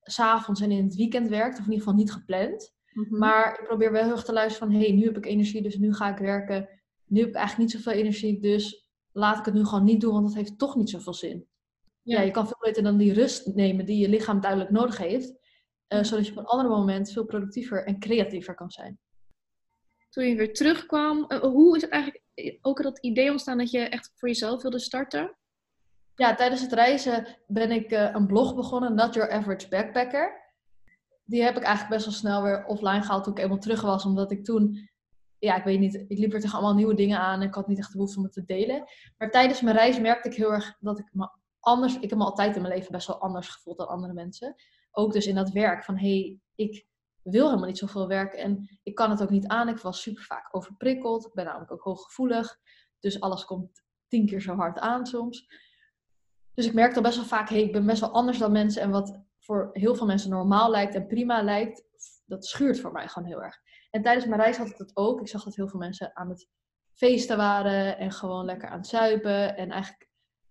s'avonds 0.00 0.60
en 0.60 0.70
in 0.70 0.84
het 0.84 0.94
weekend 0.94 1.28
werkt. 1.28 1.58
Of 1.58 1.64
in 1.64 1.72
ieder 1.72 1.78
geval 1.78 1.98
niet 1.98 2.12
gepland. 2.12 2.74
Mhm. 2.92 3.18
Maar 3.18 3.58
ik 3.60 3.66
probeer 3.66 3.92
wel 3.92 4.02
heel 4.02 4.12
erg 4.12 4.24
te 4.24 4.32
luisteren 4.32 4.68
van... 4.68 4.80
Hé, 4.80 4.86
hey, 4.86 4.96
nu 4.96 5.04
heb 5.04 5.16
ik 5.16 5.26
energie, 5.26 5.62
dus 5.62 5.76
nu 5.76 5.94
ga 5.94 6.10
ik 6.10 6.18
werken. 6.18 6.68
Nu 7.06 7.20
heb 7.20 7.28
ik 7.28 7.34
eigenlijk 7.34 7.72
niet 7.72 7.82
zoveel 7.82 8.00
energie, 8.00 8.40
dus 8.40 8.89
laat 9.12 9.38
ik 9.38 9.44
het 9.44 9.54
nu 9.54 9.64
gewoon 9.64 9.84
niet 9.84 10.00
doen. 10.00 10.12
Want 10.12 10.26
dat 10.26 10.34
heeft 10.34 10.58
toch 10.58 10.76
niet 10.76 10.90
zoveel 10.90 11.14
zin. 11.14 11.48
Ja, 12.02 12.18
ja 12.18 12.24
je 12.24 12.30
kan 12.30 12.46
veel 12.46 12.58
beter 12.60 12.82
dan 12.82 12.96
die 12.96 13.12
rust 13.12 13.46
nemen 13.54 13.86
die 13.86 13.98
je 13.98 14.08
lichaam 14.08 14.40
duidelijk 14.40 14.70
nodig 14.70 14.98
heeft. 14.98 15.38
eh, 15.86 16.02
zodat 16.02 16.26
je 16.26 16.32
op 16.32 16.38
een 16.38 16.44
ander 16.46 16.68
moment 16.70 17.12
veel 17.12 17.24
productiever 17.24 17.84
en 17.86 17.98
creatiever 17.98 18.54
kan 18.54 18.70
zijn. 18.70 18.98
Toen 20.10 20.24
je 20.24 20.34
weer 20.36 20.54
terugkwam, 20.54 21.24
eh, 21.26 21.40
hoe 21.40 21.76
is 21.76 21.82
het 21.82 21.90
eigenlijk 21.90 22.24
ook 22.60 22.82
dat 22.82 22.98
idee 22.98 23.30
ontstaan 23.30 23.58
dat 23.58 23.70
je 23.70 23.78
echt 23.78 24.12
voor 24.14 24.28
jezelf 24.28 24.62
wilde 24.62 24.78
starten? 24.78 25.36
Ja, 26.14 26.34
tijdens 26.34 26.60
het 26.60 26.72
reizen 26.72 27.38
ben 27.46 27.70
ik 27.70 27.90
eh, 27.90 28.14
een 28.14 28.26
blog 28.26 28.54
begonnen, 28.54 28.94
Not 28.94 29.14
Your 29.14 29.30
Average 29.30 29.68
Backpacker. 29.68 30.54
Die 31.24 31.42
heb 31.42 31.56
ik 31.56 31.62
eigenlijk 31.62 31.94
best 31.94 32.04
wel 32.04 32.14
snel 32.14 32.42
weer 32.42 32.64
offline 32.66 33.02
gehaald 33.02 33.24
toen 33.24 33.32
ik 33.32 33.38
eenmaal 33.42 33.58
terug 33.58 33.80
was, 33.80 34.04
omdat 34.04 34.30
ik 34.30 34.44
toen 34.44 34.89
ja, 35.40 35.56
ik 35.56 35.64
weet 35.64 35.78
niet, 35.78 36.04
ik 36.08 36.18
liep 36.18 36.32
er 36.32 36.40
tegen 36.40 36.58
allemaal 36.58 36.74
nieuwe 36.74 36.94
dingen 36.94 37.18
aan 37.18 37.40
en 37.40 37.48
ik 37.48 37.54
had 37.54 37.68
niet 37.68 37.78
echt 37.78 37.90
de 37.90 37.96
behoefte 37.96 38.18
om 38.18 38.24
het 38.24 38.32
te 38.32 38.44
delen. 38.44 38.84
Maar 39.18 39.30
tijdens 39.30 39.60
mijn 39.60 39.76
reis 39.76 40.00
merkte 40.00 40.28
ik 40.28 40.34
heel 40.34 40.52
erg 40.52 40.76
dat 40.80 40.98
ik 40.98 41.08
me 41.12 41.28
anders, 41.60 41.98
ik 41.98 42.10
heb 42.10 42.18
me 42.18 42.24
altijd 42.24 42.56
in 42.56 42.62
mijn 42.62 42.74
leven 42.74 42.92
best 42.92 43.06
wel 43.06 43.20
anders 43.20 43.48
gevoeld 43.48 43.78
dan 43.78 43.88
andere 43.88 44.12
mensen. 44.12 44.54
Ook 44.90 45.12
dus 45.12 45.26
in 45.26 45.34
dat 45.34 45.50
werk 45.50 45.84
van, 45.84 45.96
hé, 45.96 46.08
hey, 46.08 46.38
ik 46.54 46.86
wil 47.22 47.46
helemaal 47.46 47.66
niet 47.66 47.78
zoveel 47.78 48.08
werken 48.08 48.38
en 48.38 48.78
ik 48.82 48.94
kan 48.94 49.10
het 49.10 49.22
ook 49.22 49.30
niet 49.30 49.46
aan. 49.46 49.68
Ik 49.68 49.78
was 49.78 50.02
super 50.02 50.22
vaak 50.22 50.48
overprikkeld, 50.50 51.26
ik 51.26 51.32
ben 51.32 51.44
namelijk 51.44 51.72
ook 51.72 51.82
hooggevoelig, 51.82 52.58
dus 52.98 53.20
alles 53.20 53.44
komt 53.44 53.82
tien 54.08 54.26
keer 54.26 54.40
zo 54.40 54.54
hard 54.54 54.78
aan 54.78 55.06
soms. 55.06 55.46
Dus 56.54 56.66
ik 56.66 56.74
merkte 56.74 56.96
al 56.96 57.02
best 57.02 57.16
wel 57.16 57.24
vaak, 57.24 57.48
hé, 57.48 57.54
hey, 57.54 57.64
ik 57.64 57.72
ben 57.72 57.86
best 57.86 58.00
wel 58.00 58.10
anders 58.10 58.38
dan 58.38 58.52
mensen 58.52 58.82
en 58.82 58.90
wat 58.90 59.20
voor 59.38 59.70
heel 59.72 59.94
veel 59.94 60.06
mensen 60.06 60.30
normaal 60.30 60.70
lijkt 60.70 60.94
en 60.94 61.06
prima 61.06 61.42
lijkt, 61.42 61.84
dat 62.26 62.44
schuurt 62.44 62.80
voor 62.80 62.92
mij 62.92 63.08
gewoon 63.08 63.28
heel 63.28 63.42
erg. 63.42 63.60
En 63.90 64.02
tijdens 64.02 64.26
mijn 64.26 64.40
reis 64.40 64.56
had 64.56 64.68
ik 64.68 64.78
dat 64.78 64.90
ook. 64.94 65.20
Ik 65.20 65.28
zag 65.28 65.44
dat 65.44 65.54
heel 65.54 65.68
veel 65.68 65.78
mensen 65.78 66.16
aan 66.16 66.28
het 66.28 66.48
feesten 66.94 67.36
waren 67.36 67.98
en 67.98 68.12
gewoon 68.12 68.44
lekker 68.44 68.68
aan 68.68 68.78
het 68.78 68.86
zuipen. 68.86 69.56
En 69.56 69.70
eigenlijk 69.70 70.08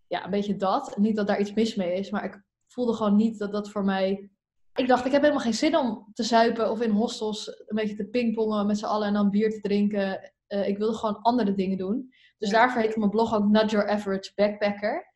ja, 0.07 0.23
een 0.25 0.31
beetje 0.31 0.55
dat. 0.55 0.97
Niet 0.97 1.15
dat 1.15 1.27
daar 1.27 1.39
iets 1.39 1.53
mis 1.53 1.75
mee 1.75 1.93
is, 1.93 2.09
maar 2.09 2.23
ik 2.23 2.41
voelde 2.67 2.93
gewoon 2.93 3.15
niet 3.15 3.37
dat 3.37 3.51
dat 3.51 3.69
voor 3.69 3.83
mij. 3.83 4.29
Ik 4.75 4.87
dacht, 4.87 5.05
ik 5.05 5.11
heb 5.11 5.21
helemaal 5.21 5.43
geen 5.43 5.53
zin 5.53 5.77
om 5.77 6.09
te 6.13 6.23
zuipen 6.23 6.71
of 6.71 6.81
in 6.81 6.91
hostels 6.91 7.47
een 7.47 7.75
beetje 7.75 7.95
te 7.95 8.05
pingpongen 8.05 8.65
met 8.65 8.77
z'n 8.77 8.85
allen 8.85 9.07
en 9.07 9.13
dan 9.13 9.29
bier 9.29 9.49
te 9.49 9.59
drinken. 9.59 10.33
Uh, 10.47 10.67
ik 10.67 10.77
wilde 10.77 10.97
gewoon 10.97 11.21
andere 11.21 11.53
dingen 11.53 11.77
doen. 11.77 12.13
Dus 12.37 12.49
daarvoor 12.49 12.81
heette 12.81 12.99
mijn 12.99 13.11
blog 13.11 13.33
ook 13.33 13.47
Not 13.49 13.71
Your 13.71 13.89
Average 13.89 14.31
Backpacker. 14.35 15.13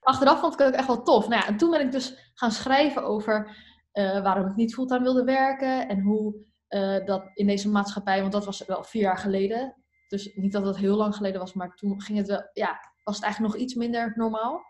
Achteraf 0.00 0.40
vond 0.40 0.52
ik 0.52 0.58
het 0.58 0.68
ook 0.68 0.74
echt 0.74 0.86
wel 0.86 1.02
tof. 1.02 1.28
Nou 1.28 1.40
ja, 1.40 1.48
en 1.48 1.56
toen 1.56 1.70
ben 1.70 1.80
ik 1.80 1.92
dus 1.92 2.32
gaan 2.34 2.50
schrijven 2.50 3.04
over 3.04 3.56
uh, 3.92 4.22
waarom 4.22 4.46
ik 4.46 4.54
niet 4.54 4.74
fulltime 4.74 5.02
wilde 5.02 5.24
werken 5.24 5.88
en 5.88 6.00
hoe 6.00 6.34
uh, 6.74 7.04
dat 7.04 7.30
in 7.34 7.46
deze 7.46 7.68
maatschappij, 7.68 8.20
want 8.20 8.32
dat 8.32 8.44
was 8.44 8.64
wel 8.66 8.84
vier 8.84 9.02
jaar 9.02 9.18
geleden. 9.18 9.76
Dus 10.08 10.34
niet 10.34 10.52
dat 10.52 10.66
het 10.66 10.76
heel 10.76 10.96
lang 10.96 11.16
geleden 11.16 11.40
was, 11.40 11.52
maar 11.52 11.74
toen 11.74 12.02
ging 12.02 12.18
het 12.18 12.26
wel, 12.26 12.50
ja, 12.52 12.80
was 13.04 13.14
het 13.14 13.24
eigenlijk 13.24 13.54
nog 13.54 13.62
iets 13.62 13.74
minder 13.74 14.12
normaal. 14.16 14.62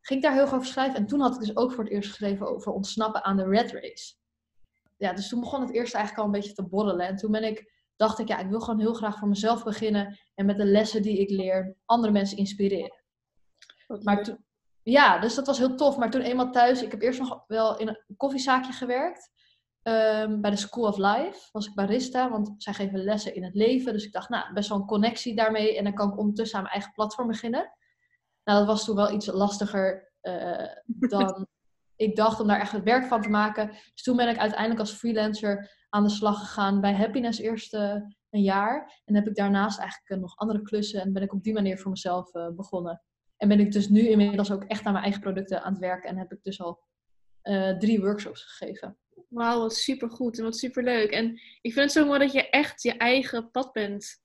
Ging 0.00 0.20
ik 0.20 0.24
daar 0.24 0.32
heel 0.32 0.42
erg 0.42 0.54
over 0.54 0.66
schrijven. 0.66 0.96
En 0.96 1.06
toen 1.06 1.20
had 1.20 1.34
ik 1.34 1.40
dus 1.40 1.56
ook 1.56 1.72
voor 1.72 1.84
het 1.84 1.92
eerst 1.92 2.08
geschreven 2.08 2.48
over 2.48 2.72
ontsnappen 2.72 3.24
aan 3.24 3.36
de 3.36 3.48
red 3.48 3.72
race. 3.72 4.14
Ja, 4.96 5.12
dus 5.12 5.28
toen 5.28 5.40
begon 5.40 5.60
het 5.60 5.72
eerst 5.72 5.94
eigenlijk 5.94 6.26
al 6.26 6.34
een 6.34 6.40
beetje 6.40 6.54
te 6.54 6.68
borrelen. 6.68 7.06
En 7.06 7.16
toen 7.16 7.30
ben 7.30 7.44
ik, 7.44 7.72
dacht 7.96 8.18
ik, 8.18 8.28
ja, 8.28 8.38
ik 8.38 8.48
wil 8.48 8.60
gewoon 8.60 8.80
heel 8.80 8.94
graag 8.94 9.18
voor 9.18 9.28
mezelf 9.28 9.64
beginnen. 9.64 10.18
En 10.34 10.46
met 10.46 10.56
de 10.56 10.64
lessen 10.64 11.02
die 11.02 11.18
ik 11.18 11.30
leer, 11.30 11.76
andere 11.84 12.12
mensen 12.12 12.36
inspireren. 12.38 13.02
Maar 14.02 14.22
toen, 14.22 14.44
ja, 14.82 15.18
dus 15.18 15.34
dat 15.34 15.46
was 15.46 15.58
heel 15.58 15.76
tof. 15.76 15.96
Maar 15.96 16.10
toen 16.10 16.20
eenmaal 16.20 16.50
thuis, 16.50 16.82
ik 16.82 16.90
heb 16.90 17.02
eerst 17.02 17.18
nog 17.18 17.44
wel 17.46 17.78
in 17.78 17.88
een 17.88 18.16
koffiezaakje 18.16 18.72
gewerkt. 18.72 19.30
Ehm, 19.82 20.40
bij 20.40 20.50
de 20.50 20.56
School 20.56 20.86
of 20.86 20.96
Life 20.96 21.48
was 21.52 21.66
ik 21.66 21.74
barista, 21.74 22.30
want 22.30 22.54
zij 22.56 22.72
geven 22.72 23.04
lessen 23.04 23.34
in 23.34 23.44
het 23.44 23.54
leven. 23.54 23.92
Dus 23.92 24.04
ik 24.04 24.12
dacht, 24.12 24.28
nou, 24.28 24.52
best 24.52 24.68
wel 24.68 24.78
een 24.78 24.86
connectie 24.86 25.36
daarmee. 25.36 25.76
En 25.76 25.84
dan 25.84 25.94
kan 25.94 26.08
ik 26.10 26.18
ondertussen 26.18 26.56
aan 26.56 26.62
mijn 26.62 26.74
eigen 26.74 26.92
platform 26.92 27.28
beginnen. 27.28 27.72
Nou, 28.44 28.58
dat 28.58 28.66
was 28.66 28.84
toen 28.84 28.96
wel 28.96 29.12
iets 29.12 29.26
lastiger 29.26 30.12
uh, 30.22 30.68
dan 30.86 31.46
ik 31.96 32.16
dacht 32.16 32.40
om 32.40 32.46
daar 32.46 32.60
echt 32.60 32.72
het 32.72 32.82
werk 32.82 33.04
van 33.04 33.22
te 33.22 33.28
maken. 33.28 33.68
Dus 33.68 34.02
toen 34.02 34.16
ben 34.16 34.28
ik 34.28 34.38
uiteindelijk 34.38 34.80
als 34.80 34.92
freelancer 34.92 35.84
aan 35.88 36.02
de 36.02 36.10
slag 36.10 36.38
gegaan 36.38 36.80
bij 36.80 36.94
Happiness 36.94 37.38
eerst 37.38 37.74
uh, 37.74 37.96
een 38.30 38.42
jaar. 38.42 39.00
En 39.04 39.14
heb 39.14 39.26
ik 39.26 39.34
daarnaast 39.34 39.78
eigenlijk 39.78 40.10
uh, 40.10 40.18
nog 40.18 40.36
andere 40.36 40.62
klussen 40.62 41.00
en 41.00 41.12
ben 41.12 41.22
ik 41.22 41.32
op 41.32 41.42
die 41.42 41.52
manier 41.52 41.78
voor 41.78 41.90
mezelf 41.90 42.30
begonnen. 42.56 43.02
En 43.36 43.48
ben 43.48 43.60
ik 43.60 43.72
dus 43.72 43.88
nu 43.88 44.08
inmiddels 44.08 44.50
ook 44.50 44.64
echt 44.64 44.84
aan 44.84 44.92
mijn 44.92 45.04
eigen 45.04 45.22
producten 45.22 45.62
aan 45.62 45.72
het 45.72 45.80
werken 45.80 46.10
en 46.10 46.16
heb 46.16 46.32
ik 46.32 46.42
dus 46.42 46.60
al 46.60 46.82
drie 47.78 48.00
workshops 48.00 48.42
gegeven. 48.42 48.98
Wauw, 49.32 49.60
wat 49.60 49.76
super 49.76 50.10
goed 50.10 50.38
en 50.38 50.44
wat 50.44 50.56
super 50.56 50.82
leuk. 50.82 51.10
En 51.10 51.32
ik 51.60 51.72
vind 51.72 51.84
het 51.84 51.92
zo 51.92 52.06
mooi 52.06 52.18
dat 52.18 52.32
je 52.32 52.48
echt 52.48 52.82
je 52.82 52.92
eigen 52.92 53.50
pad 53.50 53.72
bent. 53.72 54.20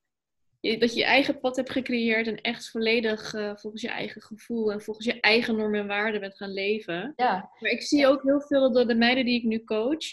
Dat 0.61 0.93
je 0.93 0.99
je 0.99 1.05
eigen 1.05 1.39
pad 1.39 1.55
hebt 1.55 1.69
gecreëerd 1.69 2.27
en 2.27 2.41
echt 2.41 2.69
volledig 2.69 3.33
uh, 3.33 3.55
volgens 3.55 3.81
je 3.81 3.89
eigen 3.89 4.21
gevoel 4.21 4.71
en 4.71 4.81
volgens 4.81 5.05
je 5.05 5.19
eigen 5.19 5.55
normen 5.55 5.79
en 5.79 5.87
waarden 5.87 6.21
bent 6.21 6.37
gaan 6.37 6.53
leven. 6.53 7.13
Ja. 7.15 7.51
Maar 7.59 7.71
ik 7.71 7.81
zie 7.81 8.07
ook 8.07 8.23
heel 8.23 8.41
veel 8.41 8.71
door 8.71 8.87
de 8.87 8.95
meiden 8.95 9.25
die 9.25 9.37
ik 9.37 9.43
nu 9.43 9.63
coach. 9.63 10.05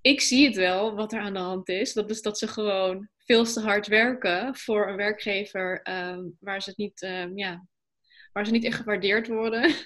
Ik 0.00 0.20
zie 0.20 0.46
het 0.46 0.56
wel 0.56 0.94
wat 0.94 1.12
er 1.12 1.20
aan 1.20 1.32
de 1.32 1.38
hand 1.38 1.68
is. 1.68 1.92
Dat 1.92 2.10
is 2.10 2.22
dat 2.22 2.38
ze 2.38 2.48
gewoon 2.48 3.08
veel 3.18 3.44
te 3.44 3.60
hard 3.60 3.86
werken 3.86 4.56
voor 4.56 4.88
een 4.88 4.96
werkgever 4.96 5.90
um, 5.90 6.36
waar, 6.40 6.62
ze 6.62 6.68
het 6.68 6.78
niet, 6.78 7.02
um, 7.02 7.38
ja, 7.38 7.66
waar 8.32 8.46
ze 8.46 8.52
niet 8.52 8.64
echt 8.64 8.76
gewaardeerd 8.76 9.28
worden. 9.28 9.74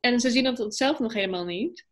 En 0.00 0.20
ze 0.20 0.30
zien 0.30 0.44
dat 0.44 0.74
zelf 0.74 0.98
nog 0.98 1.14
helemaal 1.14 1.44
niet. 1.44 1.86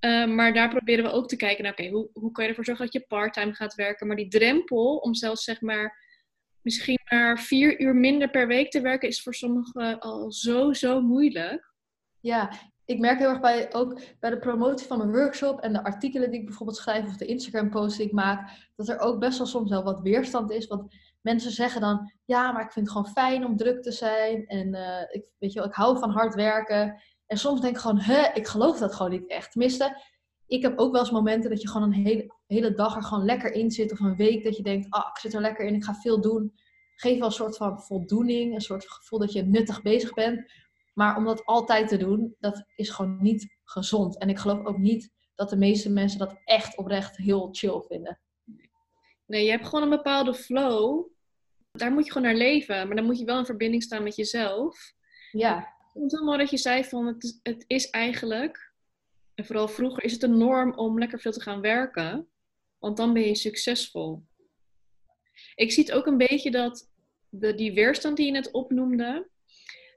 Ehm, 0.00 0.34
maar 0.34 0.52
daar 0.52 0.68
proberen 0.68 1.04
we 1.04 1.10
ook 1.10 1.28
te 1.28 1.36
kijken 1.36 1.64
naar, 1.64 1.72
oké, 1.72 1.88
hoe, 1.88 2.10
hoe 2.12 2.32
kan 2.32 2.44
je 2.44 2.50
ervoor 2.50 2.64
zorgen 2.64 2.84
dat 2.84 2.94
je 2.94 3.06
parttime 3.08 3.54
gaat 3.54 3.74
werken? 3.74 4.06
Maar 4.06 4.16
die 4.16 4.28
drempel 4.28 4.96
om 4.96 5.14
zelfs 5.14 5.44
zeg 5.44 5.60
maar 5.60 6.08
misschien 6.62 6.98
maar 7.10 7.38
vier 7.38 7.80
uur 7.80 7.94
minder 7.94 8.30
per 8.30 8.46
week 8.46 8.70
te 8.70 8.80
werken, 8.80 9.08
is 9.08 9.22
voor 9.22 9.34
sommigen 9.34 9.98
al 9.98 10.32
zo, 10.32 10.72
zo 10.72 11.00
moeilijk. 11.00 11.72
Ja, 12.20 12.52
ik 12.84 12.98
merk 12.98 13.18
heel 13.18 13.28
erg 13.28 13.40
bij, 13.40 13.74
ook 13.74 14.00
bij 14.20 14.30
de 14.30 14.38
promotie 14.38 14.86
van 14.86 14.98
mijn 14.98 15.12
workshop 15.12 15.60
en 15.60 15.72
de 15.72 15.84
artikelen 15.84 16.30
die 16.30 16.40
ik 16.40 16.46
bijvoorbeeld 16.46 16.78
schrijf 16.78 17.06
of 17.06 17.16
de 17.16 17.26
Instagram 17.26 17.70
posts 17.70 17.98
die 17.98 18.06
ik 18.06 18.12
maak, 18.12 18.70
dat 18.76 18.88
er 18.88 18.98
ook 18.98 19.18
best 19.18 19.38
wel 19.38 19.46
soms 19.46 19.70
wel 19.70 19.82
wat 19.82 20.00
weerstand 20.00 20.50
is. 20.50 20.66
Want 20.66 20.94
mensen 21.20 21.50
zeggen 21.50 21.80
dan, 21.80 22.12
ja, 22.24 22.52
maar 22.52 22.64
ik 22.64 22.72
vind 22.72 22.86
het 22.86 22.96
gewoon 22.96 23.12
fijn 23.12 23.44
om 23.44 23.56
druk 23.56 23.82
te 23.82 23.92
zijn 23.92 24.46
en 24.46 24.74
uh, 24.74 25.02
ik, 25.08 25.24
weet 25.38 25.52
je 25.52 25.58
wel, 25.58 25.68
ik 25.68 25.74
hou 25.74 25.98
van 25.98 26.10
hard 26.10 26.34
werken. 26.34 27.02
En 27.30 27.38
soms 27.38 27.60
denk 27.60 27.74
ik 27.74 27.80
gewoon, 27.80 27.98
hè, 27.98 28.32
ik 28.32 28.46
geloof 28.46 28.78
dat 28.78 28.94
gewoon 28.94 29.10
niet 29.10 29.26
echt. 29.26 29.50
Tenminste, 29.50 30.02
ik 30.46 30.62
heb 30.62 30.78
ook 30.78 30.92
wel 30.92 31.00
eens 31.00 31.10
momenten 31.10 31.50
dat 31.50 31.62
je 31.62 31.68
gewoon 31.68 31.92
een 31.92 32.04
hele, 32.06 32.34
hele 32.46 32.74
dag 32.74 32.96
er 32.96 33.02
gewoon 33.02 33.24
lekker 33.24 33.52
in 33.52 33.70
zit. 33.70 33.92
Of 33.92 34.00
een 34.00 34.16
week 34.16 34.44
dat 34.44 34.56
je 34.56 34.62
denkt, 34.62 34.86
ah, 34.90 35.06
ik 35.12 35.18
zit 35.18 35.34
er 35.34 35.40
lekker 35.40 35.66
in, 35.66 35.74
ik 35.74 35.84
ga 35.84 35.94
veel 35.94 36.20
doen. 36.20 36.52
Geef 36.94 37.18
wel 37.18 37.26
een 37.26 37.32
soort 37.32 37.56
van 37.56 37.80
voldoening, 37.80 38.54
een 38.54 38.60
soort 38.60 38.90
gevoel 38.90 39.18
dat 39.18 39.32
je 39.32 39.42
nuttig 39.42 39.82
bezig 39.82 40.14
bent. 40.14 40.52
Maar 40.94 41.16
om 41.16 41.24
dat 41.24 41.44
altijd 41.44 41.88
te 41.88 41.96
doen, 41.96 42.34
dat 42.38 42.64
is 42.74 42.90
gewoon 42.90 43.22
niet 43.22 43.58
gezond. 43.64 44.18
En 44.18 44.28
ik 44.28 44.38
geloof 44.38 44.64
ook 44.64 44.78
niet 44.78 45.10
dat 45.34 45.50
de 45.50 45.56
meeste 45.56 45.90
mensen 45.90 46.18
dat 46.18 46.40
echt 46.44 46.76
oprecht 46.76 47.16
heel 47.16 47.48
chill 47.52 47.80
vinden. 47.88 48.20
Nee, 49.26 49.44
je 49.44 49.50
hebt 49.50 49.64
gewoon 49.64 49.82
een 49.82 49.96
bepaalde 49.96 50.34
flow. 50.34 51.06
Daar 51.70 51.92
moet 51.92 52.04
je 52.04 52.12
gewoon 52.12 52.28
naar 52.28 52.36
leven. 52.36 52.86
Maar 52.86 52.96
dan 52.96 53.04
moet 53.04 53.18
je 53.18 53.24
wel 53.24 53.38
in 53.38 53.44
verbinding 53.44 53.82
staan 53.82 54.02
met 54.02 54.16
jezelf. 54.16 54.92
Ja 55.30 55.78
vond 55.92 56.10
het 56.10 56.12
wel 56.12 56.24
mooi 56.24 56.38
dat 56.38 56.50
je 56.50 56.56
zei 56.56 56.84
van 56.84 57.06
het 57.42 57.64
is, 57.66 57.90
eigenlijk, 57.90 58.72
en 59.34 59.44
vooral 59.44 59.68
vroeger, 59.68 60.04
is 60.04 60.12
het 60.12 60.22
een 60.22 60.38
norm 60.38 60.74
om 60.74 60.98
lekker 60.98 61.20
veel 61.20 61.32
te 61.32 61.40
gaan 61.40 61.60
werken. 61.60 62.28
Want 62.78 62.96
dan 62.96 63.12
ben 63.12 63.22
je 63.22 63.34
succesvol. 63.34 64.22
Ik 65.54 65.72
zie 65.72 65.84
het 65.84 65.92
ook 65.92 66.06
een 66.06 66.16
beetje 66.16 66.50
dat 66.50 66.90
de, 67.28 67.54
die 67.54 67.72
weerstand 67.72 68.16
die 68.16 68.26
je 68.26 68.32
net 68.32 68.50
opnoemde, 68.50 69.28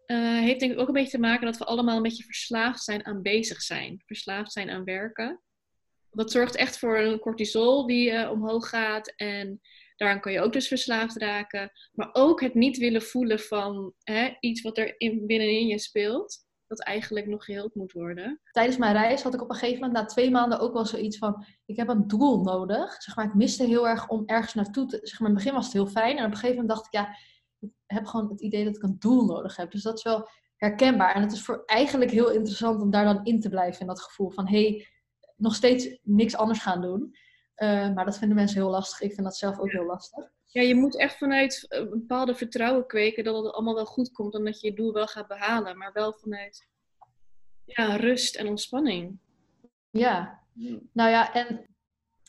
uh, 0.08 0.40
heeft 0.40 0.60
denk 0.60 0.72
ik 0.72 0.80
ook 0.80 0.88
een 0.88 0.94
beetje 0.94 1.12
te 1.12 1.20
maken 1.20 1.46
dat 1.46 1.58
we 1.58 1.66
allemaal 1.66 1.96
een 1.96 2.04
beetje 2.04 2.24
verslaafd 2.24 2.84
zijn 2.84 3.06
aan 3.06 3.22
bezig 3.22 3.62
zijn. 3.62 4.04
Verslaafd 4.06 4.52
zijn 4.52 4.70
aan 4.70 4.84
werken. 4.84 5.42
Dat 6.12 6.32
zorgt 6.32 6.56
echt 6.56 6.80
voor 6.80 6.98
een 6.98 7.20
cortisol 7.20 7.88
die 7.88 8.12
uh, 8.12 8.32
omhoog 8.32 8.70
gaat 8.70 9.14
en 9.16 9.62
Daaraan 9.96 10.20
kan 10.20 10.32
je 10.32 10.42
ook 10.42 10.54
dus 10.54 10.68
verslaafd 10.68 11.18
raken. 11.18 11.72
Maar 11.92 12.10
ook 12.14 12.42
het 12.42 12.54
niet 12.54 12.78
willen 12.78 13.02
voelen 13.02 13.40
van 13.40 13.94
hè, 14.04 14.38
iets 14.40 14.62
wat 14.62 14.78
er 14.78 14.94
in, 14.98 15.26
binnenin 15.28 15.68
je 15.68 15.80
speelt. 15.80 16.46
Dat 16.68 16.84
eigenlijk 16.84 17.28
nog 17.28 17.46
geheeld 17.46 17.76
moet 17.76 17.92
worden. 17.92 18.42
Tijdens 18.52 18.78
mijn 18.78 18.94
reis 18.94 19.22
had 19.22 19.34
ik 19.34 19.42
op 19.42 19.50
een 19.50 19.56
gegeven 19.56 19.82
moment 19.82 20.00
na 20.00 20.06
twee 20.06 20.32
maanden 20.32 20.60
ook 20.60 20.74
wel 20.74 20.86
zoiets 20.86 21.18
van... 21.18 21.46
Ik 21.66 21.76
heb 21.76 21.88
een 21.88 22.08
doel 22.08 22.44
nodig. 22.44 23.02
Zeg 23.02 23.16
maar, 23.16 23.26
ik 23.26 23.34
miste 23.34 23.66
heel 23.66 23.88
erg 23.88 24.08
om 24.08 24.24
ergens 24.26 24.54
naartoe 24.54 24.86
te... 24.86 25.00
Zeg 25.02 25.20
maar, 25.20 25.30
in 25.30 25.36
het 25.36 25.44
begin 25.44 25.58
was 25.58 25.66
het 25.66 25.74
heel 25.74 25.88
fijn. 25.88 26.18
En 26.18 26.26
op 26.26 26.32
een 26.32 26.38
gegeven 26.38 26.62
moment 26.62 26.70
dacht 26.70 26.86
ik, 26.86 26.94
ja... 26.94 27.16
Ik 27.60 27.72
heb 27.86 28.06
gewoon 28.06 28.30
het 28.30 28.42
idee 28.42 28.64
dat 28.66 28.76
ik 28.76 28.84
een 28.84 29.00
doel 29.00 29.26
nodig 29.26 29.56
heb. 29.56 29.72
Dus 29.72 29.82
dat 29.82 29.98
is 29.98 30.04
wel 30.04 30.30
herkenbaar. 30.56 31.16
En 31.16 31.22
het 31.22 31.32
is 31.32 31.42
voor 31.42 31.64
eigenlijk 31.66 32.12
heel 32.12 32.32
interessant 32.32 32.82
om 32.82 32.92
daar 32.92 33.06
dan 33.06 33.26
in 33.26 33.40
te 33.40 33.50
blijven. 33.50 33.82
In 33.82 33.88
dat 33.88 34.02
gevoel 34.02 34.30
van, 34.30 34.48
hé, 34.48 34.68
hey, 34.68 34.88
nog 35.36 35.56
steeds 35.56 36.00
niks 36.02 36.36
anders 36.36 36.60
gaan 36.60 36.82
doen. 36.82 37.16
Eh, 37.56 37.94
maar 37.94 38.06
dat 38.06 38.18
vinden 38.18 38.38
mensen 38.38 38.62
heel 38.62 38.70
lastig. 38.70 39.02
Ik 39.02 39.14
vind 39.14 39.24
dat 39.24 39.38
zelf 39.38 39.60
ook 39.60 39.72
heel 39.72 39.86
lastig. 39.86 40.32
Ja, 40.46 40.62
je 40.62 40.76
moet 40.76 40.98
echt 40.98 41.18
vanuit 41.18 41.66
een 41.70 41.90
bepaalde 41.90 42.36
vertrouwen 42.36 42.88
kweken 42.88 43.24
dat 43.24 43.44
het 43.44 43.54
allemaal 43.54 43.76
wel 43.76 43.86
goed 43.86 44.12
komt 44.12 44.34
en 44.34 44.46
dat 44.46 44.62
je 44.62 44.68
je 44.68 44.76
doel 44.76 44.94
wel 44.94 45.08
gaat 45.08 45.28
behalen. 45.28 45.78
Maar 45.78 45.94
wel 45.94 46.14
vanuit 46.14 46.68
ja, 47.66 47.96
rust 47.96 48.36
en 48.36 48.48
ontspanning. 48.48 49.20
Ja, 49.90 50.42
nou 50.92 51.10
ja, 51.10 51.34
en 51.34 51.66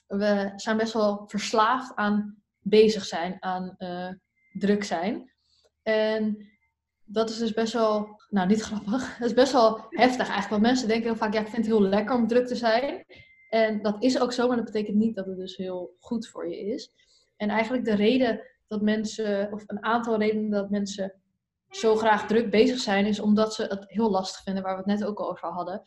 we 0.07 0.53
zijn 0.57 0.77
best 0.77 0.93
wel 0.93 1.25
verslaafd 1.27 1.95
aan 1.95 2.43
bezig 2.61 3.05
zijn, 3.05 3.37
aan 3.41 3.75
uh, 3.79 4.09
druk 4.53 4.85
zijn. 4.85 5.33
En 5.83 6.49
dat 7.05 7.31
is 7.31 7.39
dus 7.39 7.53
best 7.53 7.73
wel, 7.73 8.21
nou 8.29 8.47
niet 8.47 8.63
grappig, 8.63 9.13
dat 9.19 9.29
is 9.29 9.35
best 9.35 9.53
wel 9.53 9.87
heftig 9.89 10.29
eigenlijk. 10.29 10.49
Want 10.49 10.63
mensen 10.63 10.89
denken 10.89 11.07
heel 11.07 11.17
vaak, 11.17 11.33
ja, 11.33 11.41
ik 11.41 11.49
vind 11.49 11.67
het 11.67 11.67
heel 11.67 11.83
lekker 11.83 12.15
om 12.15 12.27
druk 12.27 12.47
te 12.47 12.57
zijn. 12.57 13.05
En 13.55 13.83
dat 13.83 14.03
is 14.03 14.21
ook 14.21 14.33
zo, 14.33 14.47
maar 14.47 14.57
dat 14.57 14.65
betekent 14.65 14.97
niet 14.97 15.15
dat 15.15 15.27
het 15.27 15.37
dus 15.37 15.57
heel 15.57 15.97
goed 15.99 16.29
voor 16.29 16.49
je 16.49 16.59
is. 16.59 16.91
En 17.37 17.49
eigenlijk 17.49 17.85
de 17.85 17.95
reden 17.95 18.41
dat 18.67 18.83
mensen, 18.83 19.53
of 19.53 19.63
een 19.67 19.85
aantal 19.85 20.19
redenen 20.19 20.51
dat 20.51 20.71
mensen 20.71 21.15
zo 21.69 21.97
graag 21.97 22.27
druk 22.27 22.51
bezig 22.51 22.79
zijn, 22.79 23.07
is 23.07 23.21
omdat 23.21 23.55
ze 23.55 23.63
het 23.63 23.85
heel 23.89 24.11
lastig 24.11 24.43
vinden, 24.43 24.63
waar 24.63 24.73
we 24.73 24.91
het 24.91 24.99
net 24.99 25.09
ook 25.09 25.21
over 25.21 25.49
hadden, 25.49 25.83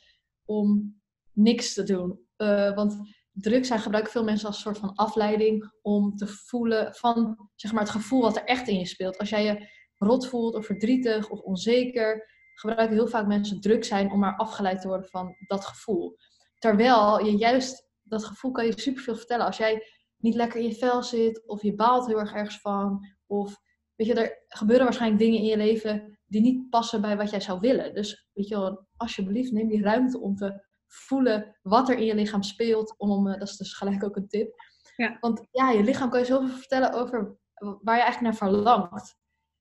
om 0.45 0.95
niks 1.33 1.73
te 1.73 1.83
doen. 1.83 2.19
Uh, 2.37 2.75
want 2.75 2.97
druk 3.31 3.65
zijn 3.65 3.79
gebruiken 3.79 4.11
veel 4.11 4.23
mensen 4.23 4.47
als 4.47 4.55
een 4.55 4.61
soort 4.61 4.77
van 4.77 4.95
afleiding 4.95 5.71
om 5.81 6.15
te 6.15 6.27
voelen 6.27 6.95
van 6.95 7.49
zeg 7.55 7.71
maar, 7.71 7.81
het 7.81 7.91
gevoel 7.91 8.21
wat 8.21 8.35
er 8.35 8.43
echt 8.43 8.67
in 8.67 8.79
je 8.79 8.85
speelt. 8.85 9.17
Als 9.17 9.29
jij 9.29 9.43
je 9.43 9.67
rot 9.97 10.27
voelt 10.27 10.55
of 10.55 10.65
verdrietig 10.65 11.29
of 11.29 11.39
onzeker, 11.39 12.29
gebruiken 12.53 12.95
heel 12.95 13.07
vaak 13.07 13.27
mensen 13.27 13.61
druk 13.61 13.83
zijn 13.83 14.11
om 14.11 14.19
maar 14.19 14.35
afgeleid 14.35 14.81
te 14.81 14.87
worden 14.87 15.09
van 15.09 15.35
dat 15.47 15.65
gevoel. 15.65 16.17
Terwijl 16.59 17.25
je 17.25 17.37
juist 17.37 17.87
dat 18.03 18.25
gevoel 18.25 18.51
kan 18.51 18.65
je 18.65 18.79
superveel 18.79 19.15
vertellen. 19.15 19.45
Als 19.45 19.57
jij 19.57 19.83
niet 20.17 20.35
lekker 20.35 20.59
in 20.59 20.67
je 20.67 20.75
vel 20.75 21.03
zit 21.03 21.47
of 21.47 21.61
je 21.61 21.75
baalt 21.75 22.07
heel 22.07 22.19
erg 22.19 22.33
ergens 22.33 22.59
van 22.59 23.05
of 23.25 23.59
weet 23.95 24.07
je, 24.07 24.13
er 24.13 24.43
gebeuren 24.47 24.85
waarschijnlijk 24.85 25.21
dingen 25.21 25.39
in 25.39 25.45
je 25.45 25.57
leven 25.57 26.19
die 26.25 26.41
niet 26.41 26.69
passen 26.69 27.01
bij 27.01 27.17
wat 27.17 27.29
jij 27.29 27.39
zou 27.39 27.59
willen. 27.59 27.93
Dus 27.93 28.27
weet 28.33 28.47
je 28.47 28.55
wel, 28.55 28.85
alsjeblieft 28.95 29.51
neem 29.51 29.67
die 29.67 29.81
ruimte 29.81 30.19
om 30.19 30.35
te 30.35 30.65
voelen 30.87 31.57
wat 31.61 31.89
er 31.89 31.97
in 31.97 32.05
je 32.05 32.15
lichaam 32.15 32.43
speelt. 32.43 32.95
Om, 32.97 33.27
eh, 33.27 33.39
dat 33.39 33.47
is 33.47 33.57
dus 33.57 33.73
gelijk 33.73 34.03
ook 34.03 34.15
een 34.15 34.27
tip. 34.27 34.53
Ja. 34.95 35.17
Want 35.19 35.47
ja, 35.51 35.71
je 35.71 35.83
lichaam 35.83 36.09
kan 36.09 36.19
je 36.19 36.25
zoveel 36.25 36.55
vertellen 36.55 36.93
over 36.93 37.37
waar 37.59 37.95
je 37.95 38.03
eigenlijk 38.03 38.21
naar 38.21 38.49
verlangt. 38.49 39.15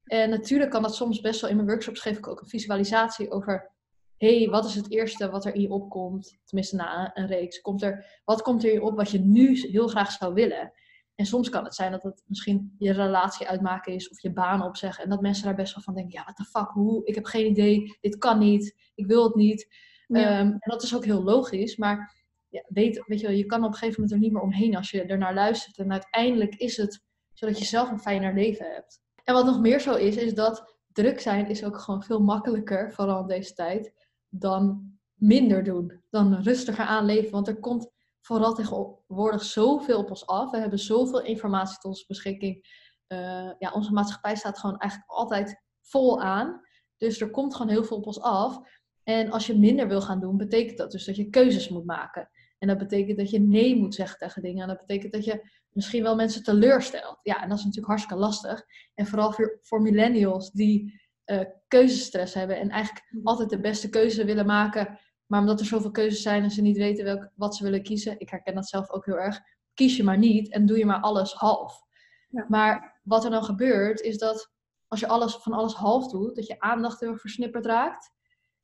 En 0.04 0.30
natuurlijk 0.30 0.70
kan 0.70 0.82
dat 0.82 0.94
soms 0.94 1.20
best 1.20 1.40
wel. 1.40 1.50
In 1.50 1.56
mijn 1.56 1.68
workshops 1.68 2.00
geef 2.00 2.18
ik 2.18 2.26
ook 2.26 2.40
een 2.40 2.48
visualisatie 2.48 3.30
over. 3.30 3.74
Hey, 4.18 4.48
wat 4.48 4.64
is 4.64 4.74
het 4.74 4.90
eerste 4.90 5.30
wat 5.30 5.44
er 5.44 5.54
in 5.54 5.60
je 5.60 5.70
opkomt? 5.70 6.38
Tenminste, 6.44 6.76
na 6.76 7.16
een 7.16 7.26
reeks. 7.26 7.60
Komt 7.60 7.82
er, 7.82 8.20
wat 8.24 8.42
komt 8.42 8.62
er 8.62 8.68
in 8.68 8.74
je 8.74 8.82
op 8.82 8.96
wat 8.96 9.10
je 9.10 9.18
nu 9.18 9.58
heel 9.58 9.88
graag 9.88 10.10
zou 10.10 10.34
willen? 10.34 10.72
En 11.14 11.26
soms 11.26 11.48
kan 11.48 11.64
het 11.64 11.74
zijn 11.74 11.90
dat 11.90 12.02
het 12.02 12.22
misschien 12.26 12.74
je 12.78 12.92
relatie 12.92 13.48
uitmaken 13.48 13.92
is 13.92 14.08
of 14.08 14.20
je 14.20 14.32
baan 14.32 14.62
opzeggen. 14.62 15.04
En 15.04 15.10
dat 15.10 15.20
mensen 15.20 15.44
daar 15.44 15.54
best 15.54 15.74
wel 15.74 15.82
van 15.82 15.94
denken: 15.94 16.12
ja, 16.12 16.22
what 16.22 16.36
the 16.36 16.44
fuck, 16.44 16.68
hoe? 16.68 17.04
Ik 17.04 17.14
heb 17.14 17.24
geen 17.24 17.50
idee, 17.50 17.96
dit 18.00 18.18
kan 18.18 18.38
niet, 18.38 18.76
ik 18.94 19.06
wil 19.06 19.24
het 19.24 19.34
niet. 19.34 19.68
Ehm, 20.08 20.46
en 20.46 20.58
dat 20.58 20.82
is 20.82 20.96
ook 20.96 21.04
heel 21.04 21.22
logisch, 21.22 21.76
maar 21.76 22.14
ja, 22.48 22.64
weet, 22.68 23.04
weet 23.06 23.20
je, 23.20 23.26
wel, 23.26 23.36
je 23.36 23.46
kan 23.46 23.64
op 23.64 23.70
een 23.70 23.72
gegeven 23.72 24.00
moment 24.00 24.12
er 24.12 24.18
niet 24.18 24.32
meer 24.32 24.42
omheen 24.42 24.76
als 24.76 24.90
je 24.90 25.02
er 25.02 25.18
naar 25.18 25.34
luistert. 25.34 25.78
En 25.78 25.92
uiteindelijk 25.92 26.54
is 26.54 26.76
het 26.76 27.04
zodat 27.32 27.58
je 27.58 27.64
zelf 27.64 27.90
een 27.90 28.00
fijner 28.00 28.34
leven 28.34 28.72
hebt. 28.72 29.00
En 29.24 29.34
wat 29.34 29.44
nog 29.44 29.60
meer 29.60 29.80
zo 29.80 29.94
is, 29.94 30.16
is 30.16 30.34
dat 30.34 30.76
druk 30.92 31.20
zijn 31.20 31.48
is 31.48 31.64
ook 31.64 31.78
gewoon 31.78 32.02
veel 32.02 32.20
makkelijker, 32.20 32.92
vooral 32.92 33.20
in 33.20 33.26
deze 33.26 33.54
tijd, 33.54 34.05
dan 34.38 34.94
minder 35.14 35.64
doen. 35.64 36.00
Dan 36.10 36.34
rustiger 36.34 36.84
aanleven. 36.84 37.30
Want 37.30 37.48
er 37.48 37.60
komt 37.60 37.90
vooral 38.20 38.54
tegenwoordig 38.54 39.42
zoveel 39.42 39.98
op 39.98 40.10
ons 40.10 40.26
af. 40.26 40.50
We 40.50 40.58
hebben 40.58 40.78
zoveel 40.78 41.22
informatie 41.22 41.74
tot 41.74 41.84
onze 41.84 42.04
beschikking. 42.06 42.84
Uh, 43.08 43.50
ja, 43.58 43.72
onze 43.72 43.92
maatschappij 43.92 44.36
staat 44.36 44.58
gewoon 44.58 44.78
eigenlijk 44.78 45.10
altijd 45.10 45.62
vol 45.80 46.22
aan. 46.22 46.60
Dus 46.96 47.20
er 47.20 47.30
komt 47.30 47.54
gewoon 47.54 47.72
heel 47.72 47.84
veel 47.84 47.96
op 47.96 48.06
ons 48.06 48.20
af. 48.20 48.60
En 49.02 49.30
als 49.30 49.46
je 49.46 49.58
minder 49.58 49.88
wil 49.88 50.00
gaan 50.00 50.20
doen, 50.20 50.36
betekent 50.36 50.78
dat 50.78 50.90
dus 50.90 51.04
dat 51.04 51.16
je 51.16 51.30
keuzes 51.30 51.68
moet 51.68 51.84
maken. 51.84 52.30
En 52.58 52.68
dat 52.68 52.78
betekent 52.78 53.18
dat 53.18 53.30
je 53.30 53.40
nee 53.40 53.76
moet 53.76 53.94
zeggen 53.94 54.18
tegen 54.18 54.42
dingen. 54.42 54.62
En 54.62 54.68
dat 54.68 54.86
betekent 54.86 55.12
dat 55.12 55.24
je 55.24 55.50
misschien 55.70 56.02
wel 56.02 56.16
mensen 56.16 56.42
teleurstelt. 56.42 57.18
Ja, 57.22 57.42
en 57.42 57.48
dat 57.48 57.58
is 57.58 57.64
natuurlijk 57.64 57.92
hartstikke 57.92 58.22
lastig. 58.22 58.64
En 58.94 59.06
vooral 59.06 59.32
voor, 59.32 59.58
voor 59.62 59.82
millennials 59.82 60.50
die 60.50 61.00
uh, 61.26 61.40
keuzestress 61.68 62.34
hebben 62.34 62.58
en 62.58 62.70
eigenlijk 62.70 63.06
altijd 63.22 63.50
de 63.50 63.60
beste 63.60 63.88
keuze 63.88 64.24
willen 64.24 64.46
maken. 64.46 64.98
Maar 65.26 65.40
omdat 65.40 65.60
er 65.60 65.66
zoveel 65.66 65.90
keuzes 65.90 66.22
zijn 66.22 66.42
en 66.42 66.50
ze 66.50 66.62
niet 66.62 66.76
weten 66.76 67.04
welk, 67.04 67.30
wat 67.34 67.56
ze 67.56 67.64
willen 67.64 67.82
kiezen, 67.82 68.20
ik 68.20 68.30
herken 68.30 68.54
dat 68.54 68.68
zelf 68.68 68.90
ook 68.90 69.06
heel 69.06 69.18
erg, 69.18 69.40
kies 69.74 69.96
je 69.96 70.04
maar 70.04 70.18
niet 70.18 70.52
en 70.52 70.66
doe 70.66 70.78
je 70.78 70.86
maar 70.86 71.00
alles 71.00 71.32
half. 71.32 71.82
Ja. 72.28 72.44
Maar 72.48 73.00
wat 73.02 73.24
er 73.24 73.30
dan 73.30 73.44
gebeurt, 73.44 74.00
is 74.00 74.18
dat 74.18 74.50
als 74.88 75.00
je 75.00 75.08
alles, 75.08 75.34
van 75.36 75.52
alles 75.52 75.74
half 75.74 76.10
doet, 76.10 76.36
dat 76.36 76.46
je 76.46 76.60
aandacht 76.60 77.00
heel 77.00 77.10
erg 77.10 77.20
versnipperd 77.20 77.66
raakt. 77.66 78.14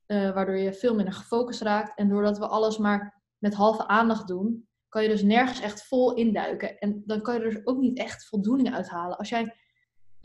Uh, 0.07 0.33
waardoor 0.33 0.57
je 0.57 0.73
veel 0.73 0.95
minder 0.95 1.13
gefocust 1.13 1.61
raakt. 1.61 1.97
En 1.97 2.09
doordat 2.09 2.37
we 2.37 2.47
alles 2.47 2.77
maar 2.77 3.23
met 3.37 3.53
halve 3.53 3.87
aandacht 3.87 4.27
doen, 4.27 4.67
kan 4.89 5.03
je 5.03 5.09
dus 5.09 5.23
nergens 5.23 5.61
echt 5.61 5.87
vol 5.87 6.13
induiken. 6.13 6.77
En 6.77 7.03
dan 7.05 7.21
kan 7.21 7.33
je 7.33 7.39
er 7.39 7.49
dus 7.49 7.65
ook 7.65 7.77
niet 7.77 7.97
echt 7.97 8.25
voldoening 8.25 8.73
uithalen. 8.73 9.17
Als 9.17 9.29
jij 9.29 9.55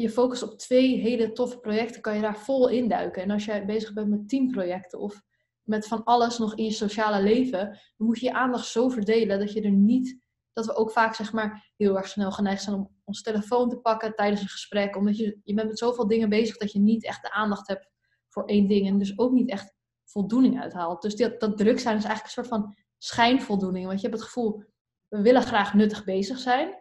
je 0.03 0.11
focust 0.11 0.43
op 0.43 0.59
twee 0.59 0.97
hele 0.97 1.33
toffe 1.33 1.59
projecten, 1.59 2.01
kan 2.01 2.15
je 2.15 2.21
daar 2.21 2.39
vol 2.39 2.69
induiken. 2.69 3.23
En 3.23 3.31
als 3.31 3.45
jij 3.45 3.65
bezig 3.65 3.93
bent 3.93 4.09
met 4.09 4.29
tien 4.29 4.51
projecten 4.51 4.99
of 4.99 5.23
met 5.63 5.87
van 5.87 6.05
alles 6.05 6.39
nog 6.39 6.57
in 6.57 6.65
je 6.65 6.71
sociale 6.71 7.23
leven, 7.23 7.67
dan 7.97 8.07
moet 8.07 8.19
je 8.19 8.27
je 8.27 8.33
aandacht 8.33 8.67
zo 8.67 8.89
verdelen 8.89 9.39
dat 9.39 9.53
je 9.53 9.61
er 9.61 9.71
niet, 9.71 10.19
dat 10.53 10.67
we 10.67 10.77
ook 10.77 10.91
vaak 10.91 11.15
zeg 11.15 11.33
maar 11.33 11.73
heel 11.77 11.97
erg 11.97 12.09
snel 12.09 12.31
geneigd 12.31 12.63
zijn 12.63 12.77
om 12.77 12.91
ons 13.05 13.23
telefoon 13.23 13.69
te 13.69 13.77
pakken 13.77 14.15
tijdens 14.15 14.41
een 14.41 14.49
gesprek, 14.49 14.97
omdat 14.97 15.17
je, 15.17 15.41
je 15.45 15.55
bent 15.55 15.69
met 15.69 15.79
zoveel 15.79 16.07
dingen 16.07 16.29
bezig 16.29 16.57
dat 16.57 16.73
je 16.73 16.79
niet 16.79 17.05
echt 17.05 17.23
de 17.23 17.31
aandacht 17.31 17.69
hebt 17.69 17.89
voor 18.29 18.45
één 18.45 18.69
ding 18.69 18.87
en 18.87 18.99
dus 18.99 19.19
ook 19.19 19.33
niet 19.33 19.51
echt 19.51 19.75
voldoening 20.05 20.61
uithaalt. 20.61 21.03
Dus 21.03 21.17
dat 21.17 21.57
druk 21.57 21.79
zijn 21.79 21.97
is 21.97 22.05
eigenlijk 22.05 22.25
een 22.25 22.45
soort 22.45 22.49
van 22.49 22.77
schijnvoldoening, 22.99 23.87
want 23.87 24.01
je 24.01 24.07
hebt 24.07 24.19
het 24.19 24.29
gevoel, 24.29 24.63
we 25.09 25.23
willen 25.23 25.43
graag 25.43 25.75
nuttig 25.75 26.05
bezig 26.05 26.39
zijn, 26.39 26.77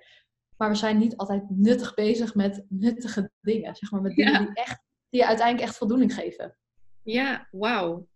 maar 0.58 0.70
we 0.70 0.76
zijn 0.76 0.98
niet 0.98 1.18
altijd 1.18 1.44
nuttig 1.50 1.94
bezig 1.94 2.36
met 2.36 2.66
nuttige 2.70 3.32
dingen, 3.42 3.76
zeg 3.76 3.92
maar, 3.92 4.02
met 4.02 4.16
dingen 4.16 4.46
die, 4.46 4.54
echt, 4.54 4.82
die 5.10 5.20
je 5.20 5.28
uiteindelijk 5.28 5.68
echt 5.68 5.78
voldoening 5.78 6.14
geven. 6.14 6.58
Ja, 7.04 7.48
wauw. 7.52 8.08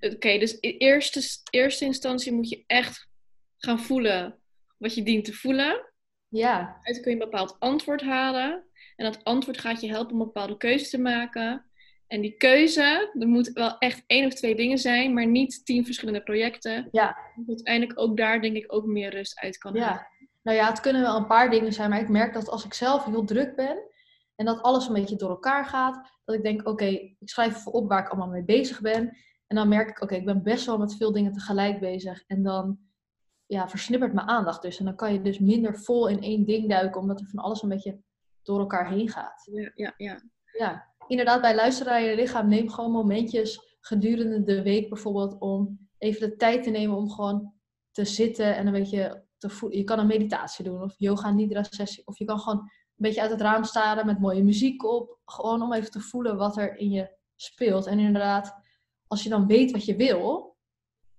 Oké, 0.00 0.38
dus 0.38 0.58
in 0.58 0.70
eerste, 0.70 1.40
eerste 1.50 1.84
instantie 1.84 2.32
moet 2.32 2.48
je 2.48 2.64
echt 2.66 3.08
gaan 3.56 3.80
voelen 3.80 4.38
wat 4.78 4.94
je 4.94 5.02
dient 5.02 5.24
te 5.24 5.32
voelen. 5.32 5.92
Ja. 6.28 6.78
Uit 6.82 7.00
kun 7.00 7.14
je 7.14 7.22
een 7.22 7.30
bepaald 7.30 7.56
antwoord 7.58 8.02
halen. 8.02 8.64
En 8.96 9.04
dat 9.04 9.24
antwoord 9.24 9.58
gaat 9.58 9.80
je 9.80 9.88
helpen 9.88 10.14
om 10.14 10.20
een 10.20 10.26
bepaalde 10.26 10.56
keuze 10.56 10.88
te 10.88 10.98
maken. 10.98 11.66
En 12.06 12.20
die 12.20 12.36
keuze, 12.36 13.12
er 13.18 13.28
moet 13.28 13.52
wel 13.52 13.78
echt 13.78 14.02
één 14.06 14.26
of 14.26 14.34
twee 14.34 14.54
dingen 14.54 14.78
zijn, 14.78 15.14
maar 15.14 15.26
niet 15.26 15.64
tien 15.64 15.84
verschillende 15.84 16.22
projecten. 16.22 16.88
Ja. 16.92 17.16
Uiteindelijk 17.46 18.00
ook 18.00 18.16
daar 18.16 18.40
denk 18.40 18.56
ik 18.56 18.72
ook 18.72 18.86
meer 18.86 19.10
rust 19.10 19.38
uit 19.38 19.58
kan 19.58 19.74
ja. 19.74 19.84
halen. 19.84 20.06
Nou 20.44 20.56
ja, 20.56 20.68
het 20.68 20.80
kunnen 20.80 21.02
wel 21.02 21.16
een 21.16 21.26
paar 21.26 21.50
dingen 21.50 21.72
zijn, 21.72 21.90
maar 21.90 22.00
ik 22.00 22.08
merk 22.08 22.34
dat 22.34 22.48
als 22.48 22.64
ik 22.64 22.74
zelf 22.74 23.04
heel 23.04 23.24
druk 23.24 23.56
ben 23.56 23.82
en 24.34 24.44
dat 24.44 24.62
alles 24.62 24.86
een 24.86 24.94
beetje 24.94 25.16
door 25.16 25.30
elkaar 25.30 25.66
gaat, 25.66 26.18
dat 26.24 26.34
ik 26.34 26.42
denk, 26.42 26.68
oké, 26.68 26.84
ik 26.84 27.16
schrijf 27.18 27.56
even 27.56 27.72
op 27.72 27.88
waar 27.88 28.04
ik 28.04 28.08
allemaal 28.08 28.28
mee 28.28 28.44
bezig 28.44 28.80
ben. 28.80 29.16
En 29.46 29.56
dan 29.56 29.68
merk 29.68 29.88
ik, 29.88 30.02
oké, 30.02 30.14
ik 30.14 30.24
ben 30.24 30.42
best 30.42 30.66
wel 30.66 30.78
met 30.78 30.96
veel 30.96 31.12
dingen 31.12 31.32
tegelijk 31.32 31.80
bezig. 31.80 32.24
En 32.26 32.42
dan 32.42 32.78
ja, 33.46 33.68
versnippert 33.68 34.12
mijn 34.12 34.28
aandacht 34.28 34.62
dus. 34.62 34.78
En 34.78 34.84
dan 34.84 34.96
kan 34.96 35.12
je 35.12 35.20
dus 35.20 35.38
minder 35.38 35.78
vol 35.78 36.08
in 36.08 36.22
één 36.22 36.44
ding 36.44 36.68
duiken, 36.68 37.00
omdat 37.00 37.20
er 37.20 37.26
van 37.26 37.44
alles 37.44 37.62
een 37.62 37.68
beetje 37.68 38.00
door 38.42 38.58
elkaar 38.58 38.88
heen 38.88 39.08
gaat. 39.08 39.48
Ja, 39.52 39.70
ja, 39.74 39.94
ja. 39.96 40.22
ja. 40.58 40.94
inderdaad, 41.06 41.40
bij 41.40 41.54
luisteren 41.54 41.92
naar 41.92 42.02
je 42.02 42.16
lichaam, 42.16 42.48
neem 42.48 42.68
gewoon 42.70 42.90
momentjes 42.90 43.76
gedurende 43.80 44.42
de 44.42 44.62
week 44.62 44.88
bijvoorbeeld 44.88 45.38
om 45.38 45.88
even 45.98 46.28
de 46.28 46.36
tijd 46.36 46.62
te 46.62 46.70
nemen 46.70 46.96
om 46.96 47.10
gewoon 47.10 47.52
te 47.90 48.04
zitten 48.04 48.56
en 48.56 48.66
een 48.66 48.72
beetje 48.72 49.23
te 49.48 49.54
voelen. 49.54 49.78
Je 49.78 49.84
kan 49.84 49.98
een 49.98 50.06
meditatie 50.06 50.64
doen 50.64 50.82
of 50.82 50.94
yoga 50.98 51.30
nidra 51.30 51.62
sessie. 51.62 52.06
Of 52.06 52.18
je 52.18 52.24
kan 52.24 52.38
gewoon 52.38 52.58
een 52.58 52.70
beetje 52.96 53.20
uit 53.20 53.30
het 53.30 53.40
raam 53.40 53.64
staren 53.64 54.06
met 54.06 54.20
mooie 54.20 54.42
muziek 54.42 54.84
op. 54.84 55.18
Gewoon 55.24 55.62
om 55.62 55.72
even 55.72 55.90
te 55.90 56.00
voelen 56.00 56.36
wat 56.36 56.56
er 56.56 56.76
in 56.76 56.90
je 56.90 57.16
speelt. 57.36 57.86
En 57.86 57.98
inderdaad, 57.98 58.54
als 59.06 59.22
je 59.22 59.28
dan 59.28 59.46
weet 59.46 59.70
wat 59.70 59.84
je 59.84 59.96
wil, 59.96 60.56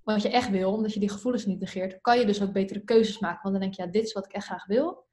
wat 0.03 0.21
je 0.21 0.29
echt 0.29 0.49
wil, 0.49 0.73
omdat 0.73 0.93
je 0.93 0.99
die 0.99 1.09
gevoelens 1.09 1.45
niet 1.45 1.59
negeert, 1.59 2.01
kan 2.01 2.19
je 2.19 2.25
dus 2.25 2.41
ook 2.41 2.51
betere 2.51 2.83
keuzes 2.83 3.19
maken. 3.19 3.41
Want 3.41 3.53
dan 3.53 3.63
denk 3.63 3.73
je, 3.73 3.81
ja, 3.81 3.91
dit 3.91 4.03
is 4.03 4.13
wat 4.13 4.25
ik 4.25 4.31
echt 4.31 4.45
graag 4.45 4.65
wil. 4.65 5.07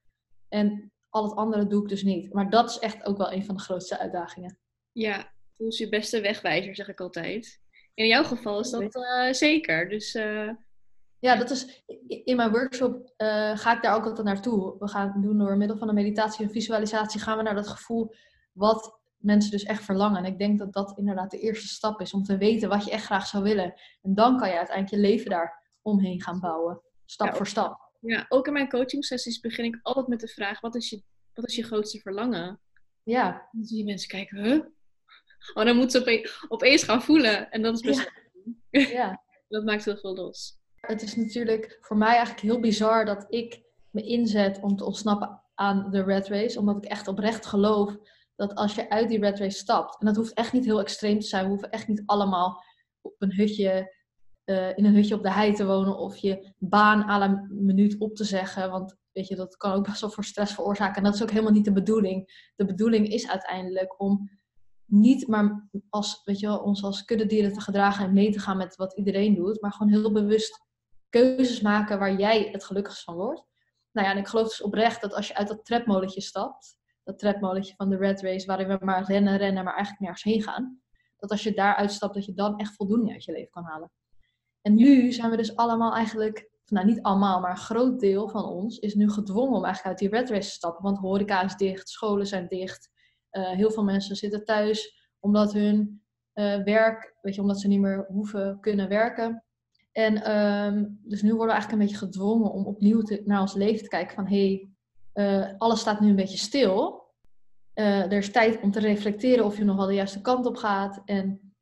En 0.48 0.92
al 1.08 1.24
het 1.24 1.36
andere 1.36 1.66
doe 1.66 1.82
ik 1.82 1.88
dus 1.88 2.02
niet. 2.02 2.32
Maar 2.32 2.50
dat 2.50 2.70
is 2.70 2.78
echt 2.78 3.04
ook 3.04 3.16
wel 3.16 3.32
een 3.32 3.44
van 3.44 3.54
de 3.54 3.62
grootste 3.62 3.98
uitdagingen. 3.98 4.58
Ja, 4.92 5.32
voel 5.56 5.72
je 5.76 5.88
beste 5.88 6.20
wegwijzer, 6.20 6.74
zeg 6.74 6.88
ik 6.88 7.00
altijd. 7.00 7.60
In 7.94 8.06
jouw 8.06 8.24
geval 8.24 8.60
is 8.60 8.70
dat 8.70 8.94
uh, 8.94 9.32
zeker. 9.32 9.88
Dus, 9.88 10.14
uh... 10.14 10.50
Ja, 11.22 11.36
dat 11.36 11.50
is 11.50 11.84
in 12.06 12.36
mijn 12.36 12.50
workshop 12.50 13.12
uh, 13.16 13.58
ga 13.58 13.76
ik 13.76 13.82
daar 13.82 13.94
ook 13.94 14.04
altijd 14.04 14.26
naartoe. 14.26 14.76
We 14.78 14.88
gaan 14.88 15.20
doen 15.20 15.38
door 15.38 15.56
middel 15.56 15.76
van 15.76 15.88
een 15.88 15.94
meditatie 15.94 16.44
en 16.44 16.50
visualisatie 16.50 17.20
gaan 17.20 17.36
we 17.36 17.42
naar 17.42 17.54
dat 17.54 17.68
gevoel 17.68 18.14
wat 18.52 19.00
mensen 19.16 19.50
dus 19.50 19.62
echt 19.62 19.84
verlangen. 19.84 20.24
En 20.24 20.32
ik 20.32 20.38
denk 20.38 20.58
dat 20.58 20.72
dat 20.72 20.98
inderdaad 20.98 21.30
de 21.30 21.38
eerste 21.38 21.68
stap 21.68 22.00
is 22.00 22.12
om 22.12 22.22
te 22.22 22.36
weten 22.36 22.68
wat 22.68 22.84
je 22.84 22.90
echt 22.90 23.04
graag 23.04 23.26
zou 23.26 23.42
willen. 23.42 23.74
En 24.02 24.14
dan 24.14 24.38
kan 24.38 24.48
je 24.48 24.56
uiteindelijk 24.56 24.94
je 24.94 25.08
leven 25.10 25.30
daar 25.30 25.76
omheen 25.82 26.22
gaan 26.22 26.40
bouwen, 26.40 26.80
stap 27.04 27.34
voor 27.36 27.46
stap. 27.46 27.90
Ja, 28.00 28.26
ook 28.28 28.46
in 28.46 28.52
mijn 28.52 28.68
coaching 28.68 29.04
sessies 29.04 29.40
begin 29.40 29.64
ik 29.64 29.78
altijd 29.82 30.06
met 30.06 30.20
de 30.20 30.28
vraag: 30.28 30.60
wat 30.60 30.74
is 30.74 30.90
je, 30.90 31.02
wat 31.32 31.48
is 31.48 31.56
je 31.56 31.62
grootste 31.62 31.98
verlangen? 31.98 32.60
Ja. 33.02 33.48
Dan 33.52 33.64
zie 33.64 33.78
je 33.78 33.84
mensen 33.84 34.08
kijken, 34.08 34.44
huh? 34.44 34.64
Oh, 35.54 35.64
dan 35.64 35.76
moeten 35.76 35.90
ze 35.90 36.00
opeens, 36.00 36.44
opeens 36.48 36.82
gaan 36.82 37.02
voelen. 37.02 37.50
En 37.50 37.62
dat 37.62 37.74
is 37.74 37.80
best 37.80 38.10
ja. 38.70 38.80
ja. 38.80 39.22
dat 39.48 39.64
maakt 39.64 39.84
heel 39.84 39.96
veel 39.96 40.14
los. 40.14 40.60
Het 40.86 41.02
is 41.02 41.16
natuurlijk 41.16 41.78
voor 41.80 41.96
mij 41.96 42.16
eigenlijk 42.16 42.40
heel 42.40 42.60
bizar 42.60 43.04
dat 43.04 43.26
ik 43.28 43.62
me 43.90 44.02
inzet 44.02 44.60
om 44.60 44.76
te 44.76 44.84
ontsnappen 44.84 45.42
aan 45.54 45.90
de 45.90 46.02
red 46.02 46.28
race. 46.28 46.58
Omdat 46.58 46.76
ik 46.76 46.84
echt 46.84 47.08
oprecht 47.08 47.46
geloof 47.46 47.96
dat 48.36 48.54
als 48.54 48.74
je 48.74 48.90
uit 48.90 49.08
die 49.08 49.18
red 49.18 49.38
race 49.38 49.58
stapt, 49.58 50.00
en 50.00 50.06
dat 50.06 50.16
hoeft 50.16 50.32
echt 50.32 50.52
niet 50.52 50.64
heel 50.64 50.80
extreem 50.80 51.20
te 51.20 51.26
zijn, 51.26 51.44
we 51.44 51.50
hoeven 51.50 51.70
echt 51.70 51.88
niet 51.88 52.02
allemaal 52.06 52.62
op 53.00 53.14
een 53.18 53.32
hutje 53.32 53.94
eh, 54.44 54.76
in 54.76 54.84
een 54.84 54.94
hutje 54.94 55.14
op 55.14 55.22
de 55.22 55.32
hei 55.32 55.54
te 55.54 55.66
wonen 55.66 55.98
of 55.98 56.16
je 56.16 56.52
baan 56.58 57.08
à 57.08 57.18
la 57.18 57.46
minuut 57.50 57.98
op 57.98 58.14
te 58.16 58.24
zeggen. 58.24 58.70
Want 58.70 58.96
weet 59.12 59.28
je, 59.28 59.36
dat 59.36 59.56
kan 59.56 59.72
ook 59.72 59.84
best 59.84 60.00
wel 60.00 60.10
voor 60.10 60.24
stress 60.24 60.54
veroorzaken. 60.54 60.96
En 60.96 61.02
dat 61.02 61.14
is 61.14 61.22
ook 61.22 61.30
helemaal 61.30 61.52
niet 61.52 61.64
de 61.64 61.72
bedoeling. 61.72 62.50
De 62.56 62.64
bedoeling 62.64 63.08
is 63.08 63.28
uiteindelijk 63.28 64.00
om 64.00 64.30
niet 64.84 65.28
maar 65.28 65.68
als, 65.88 66.20
weet 66.24 66.40
je 66.40 66.46
wel, 66.46 66.58
ons 66.58 66.82
als 66.82 67.04
kuddedieren 67.04 67.52
te 67.52 67.60
gedragen 67.60 68.04
en 68.04 68.12
mee 68.12 68.30
te 68.30 68.38
gaan 68.38 68.56
met 68.56 68.76
wat 68.76 68.96
iedereen 68.96 69.34
doet, 69.34 69.60
maar 69.60 69.72
gewoon 69.72 69.92
heel 69.92 70.12
bewust 70.12 70.70
keuzes 71.12 71.60
maken 71.60 71.98
waar 71.98 72.14
jij 72.14 72.48
het 72.52 72.64
gelukkigst 72.64 73.04
van 73.04 73.14
wordt. 73.14 73.44
Nou 73.92 74.06
ja, 74.06 74.12
en 74.12 74.18
ik 74.18 74.26
geloof 74.26 74.48
dus 74.48 74.62
oprecht 74.62 75.00
dat 75.00 75.14
als 75.14 75.28
je 75.28 75.34
uit 75.34 75.48
dat 75.48 75.64
tredmolentje 75.64 76.20
stapt, 76.20 76.76
dat 77.04 77.18
tredmolentje 77.18 77.74
van 77.76 77.88
de 77.88 77.96
red 77.96 78.20
race, 78.20 78.46
waarin 78.46 78.68
we 78.68 78.78
maar 78.80 79.04
rennen, 79.04 79.36
rennen, 79.36 79.64
maar 79.64 79.74
eigenlijk 79.74 80.04
nergens 80.04 80.22
heen 80.22 80.42
gaan, 80.42 80.80
dat 81.16 81.30
als 81.30 81.42
je 81.42 81.54
daaruit 81.54 81.92
stapt, 81.92 82.14
dat 82.14 82.24
je 82.24 82.34
dan 82.34 82.58
echt 82.58 82.74
voldoening 82.74 83.12
uit 83.12 83.24
je 83.24 83.32
leven 83.32 83.50
kan 83.50 83.64
halen. 83.64 83.90
En 84.62 84.74
nu 84.74 85.12
zijn 85.12 85.30
we 85.30 85.36
dus 85.36 85.56
allemaal 85.56 85.94
eigenlijk, 85.94 86.50
nou 86.66 86.86
niet 86.86 87.02
allemaal, 87.02 87.40
maar 87.40 87.50
een 87.50 87.56
groot 87.56 88.00
deel 88.00 88.28
van 88.28 88.44
ons 88.44 88.78
is 88.78 88.94
nu 88.94 89.10
gedwongen 89.10 89.56
om 89.56 89.64
eigenlijk 89.64 89.86
uit 89.86 89.98
die 89.98 90.20
red 90.20 90.30
race 90.30 90.48
te 90.48 90.54
stappen. 90.54 90.82
Want 90.82 90.98
horeca 90.98 91.42
is 91.42 91.56
dicht, 91.56 91.88
scholen 91.88 92.26
zijn 92.26 92.48
dicht, 92.48 92.90
uh, 93.32 93.50
heel 93.50 93.70
veel 93.70 93.84
mensen 93.84 94.16
zitten 94.16 94.44
thuis 94.44 95.10
omdat 95.20 95.52
hun 95.52 96.02
uh, 96.34 96.62
werk, 96.62 97.16
weet 97.20 97.34
je, 97.34 97.40
omdat 97.40 97.60
ze 97.60 97.68
niet 97.68 97.80
meer 97.80 98.06
hoeven 98.08 98.60
kunnen 98.60 98.88
werken. 98.88 99.44
En 99.92 100.36
um, 100.36 101.00
dus 101.02 101.22
nu 101.22 101.28
worden 101.28 101.46
we 101.46 101.52
eigenlijk 101.52 101.82
een 101.82 101.88
beetje 101.88 102.06
gedwongen 102.06 102.52
om 102.52 102.66
opnieuw 102.66 103.02
naar 103.24 103.40
ons 103.40 103.54
leven 103.54 103.82
te 103.82 103.88
kijken 103.88 104.14
van 104.14 104.26
hé, 104.26 104.68
hey, 105.14 105.46
uh, 105.48 105.58
alles 105.58 105.80
staat 105.80 106.00
nu 106.00 106.08
een 106.08 106.16
beetje 106.16 106.38
stil. 106.38 107.00
er 107.74 108.12
is 108.12 108.30
tijd 108.30 108.60
om 108.62 108.70
te 108.70 108.80
reflecteren 108.80 109.44
of 109.44 109.56
je 109.56 109.64
nog 109.64 109.76
wel 109.76 109.86
de 109.86 109.94
juiste 109.94 110.20
kant 110.20 110.46
op 110.46 110.56
gaat 110.56 111.02
en 111.04 111.52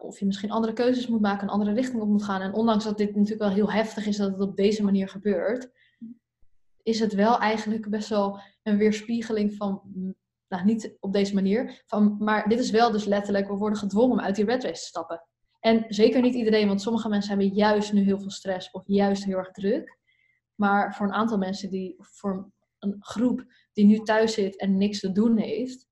of 0.00 0.18
je 0.18 0.26
misschien 0.26 0.50
andere 0.50 0.72
keuzes 0.72 1.06
moet 1.06 1.20
maken, 1.20 1.42
een 1.42 1.52
andere 1.52 1.72
richting 1.72 2.02
op 2.02 2.08
moet 2.08 2.24
gaan. 2.24 2.40
En 2.40 2.52
ondanks 2.52 2.84
dat 2.84 2.98
dit 2.98 3.14
natuurlijk 3.14 3.40
wel 3.40 3.50
heel 3.50 3.72
heftig 3.72 4.06
is 4.06 4.16
dat 4.16 4.32
het 4.32 4.40
op 4.40 4.56
deze 4.56 4.84
manier 4.84 5.08
gebeurt, 5.08 5.70
is 6.82 7.00
het 7.00 7.14
wel 7.14 7.38
eigenlijk 7.38 7.90
best 7.90 8.08
wel 8.08 8.40
een 8.62 8.76
weerspiegeling 8.76 9.54
van 9.54 9.82
nou, 10.48 10.64
niet 10.64 10.96
op 11.00 11.12
deze 11.12 11.34
manier. 11.34 11.82
Van, 11.86 12.16
maar 12.18 12.48
dit 12.48 12.58
is 12.58 12.70
wel 12.70 12.90
dus 12.90 13.04
letterlijk, 13.04 13.48
we 13.48 13.54
worden 13.54 13.78
gedwongen 13.78 14.10
om 14.10 14.20
uit 14.20 14.36
die 14.36 14.44
red 14.44 14.62
race 14.62 14.80
te 14.80 14.86
stappen. 14.86 15.26
En 15.62 15.84
zeker 15.88 16.20
niet 16.20 16.34
iedereen, 16.34 16.66
want 16.68 16.82
sommige 16.82 17.08
mensen 17.08 17.30
hebben 17.30 17.56
juist 17.56 17.92
nu 17.92 18.02
heel 18.02 18.20
veel 18.20 18.30
stress 18.30 18.70
of 18.70 18.82
juist 18.86 19.24
heel 19.24 19.38
erg 19.38 19.50
druk. 19.50 19.98
Maar 20.54 20.94
voor 20.94 21.06
een 21.06 21.12
aantal 21.12 21.38
mensen, 21.38 21.70
die, 21.70 21.94
voor 21.98 22.50
een 22.78 22.96
groep 22.98 23.44
die 23.72 23.84
nu 23.84 23.98
thuis 23.98 24.34
zit 24.34 24.56
en 24.56 24.78
niks 24.78 25.00
te 25.00 25.12
doen 25.12 25.36
heeft, 25.38 25.88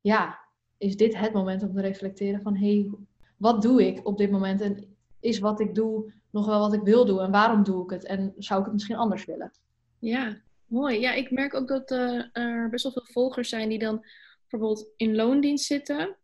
ja, 0.00 0.38
is 0.78 0.96
dit 0.96 1.18
het 1.18 1.32
moment 1.32 1.62
om 1.62 1.74
te 1.74 1.80
reflecteren 1.80 2.42
van 2.42 2.56
hé, 2.56 2.80
hey, 2.80 2.90
wat 3.36 3.62
doe 3.62 3.86
ik 3.86 4.06
op 4.06 4.18
dit 4.18 4.30
moment? 4.30 4.60
En 4.60 4.96
is 5.20 5.38
wat 5.38 5.60
ik 5.60 5.74
doe 5.74 6.12
nog 6.30 6.46
wel 6.46 6.60
wat 6.60 6.72
ik 6.72 6.82
wil 6.82 7.04
doen? 7.04 7.20
En 7.20 7.30
waarom 7.30 7.62
doe 7.62 7.84
ik 7.84 7.90
het? 7.90 8.04
En 8.04 8.34
zou 8.36 8.58
ik 8.58 8.64
het 8.64 8.74
misschien 8.74 8.96
anders 8.96 9.24
willen? 9.24 9.52
Ja, 9.98 10.42
Mooi. 10.66 11.00
Ja, 11.00 11.12
ik 11.12 11.30
merk 11.30 11.54
ook 11.54 11.68
dat 11.68 11.90
uh, 11.90 12.24
er 12.32 12.68
best 12.70 12.82
wel 12.82 12.92
veel 12.92 13.12
volgers 13.12 13.48
zijn 13.48 13.68
die 13.68 13.78
dan 13.78 14.04
bijvoorbeeld 14.40 14.88
in 14.96 15.14
loondienst 15.14 15.64
zitten 15.64 16.16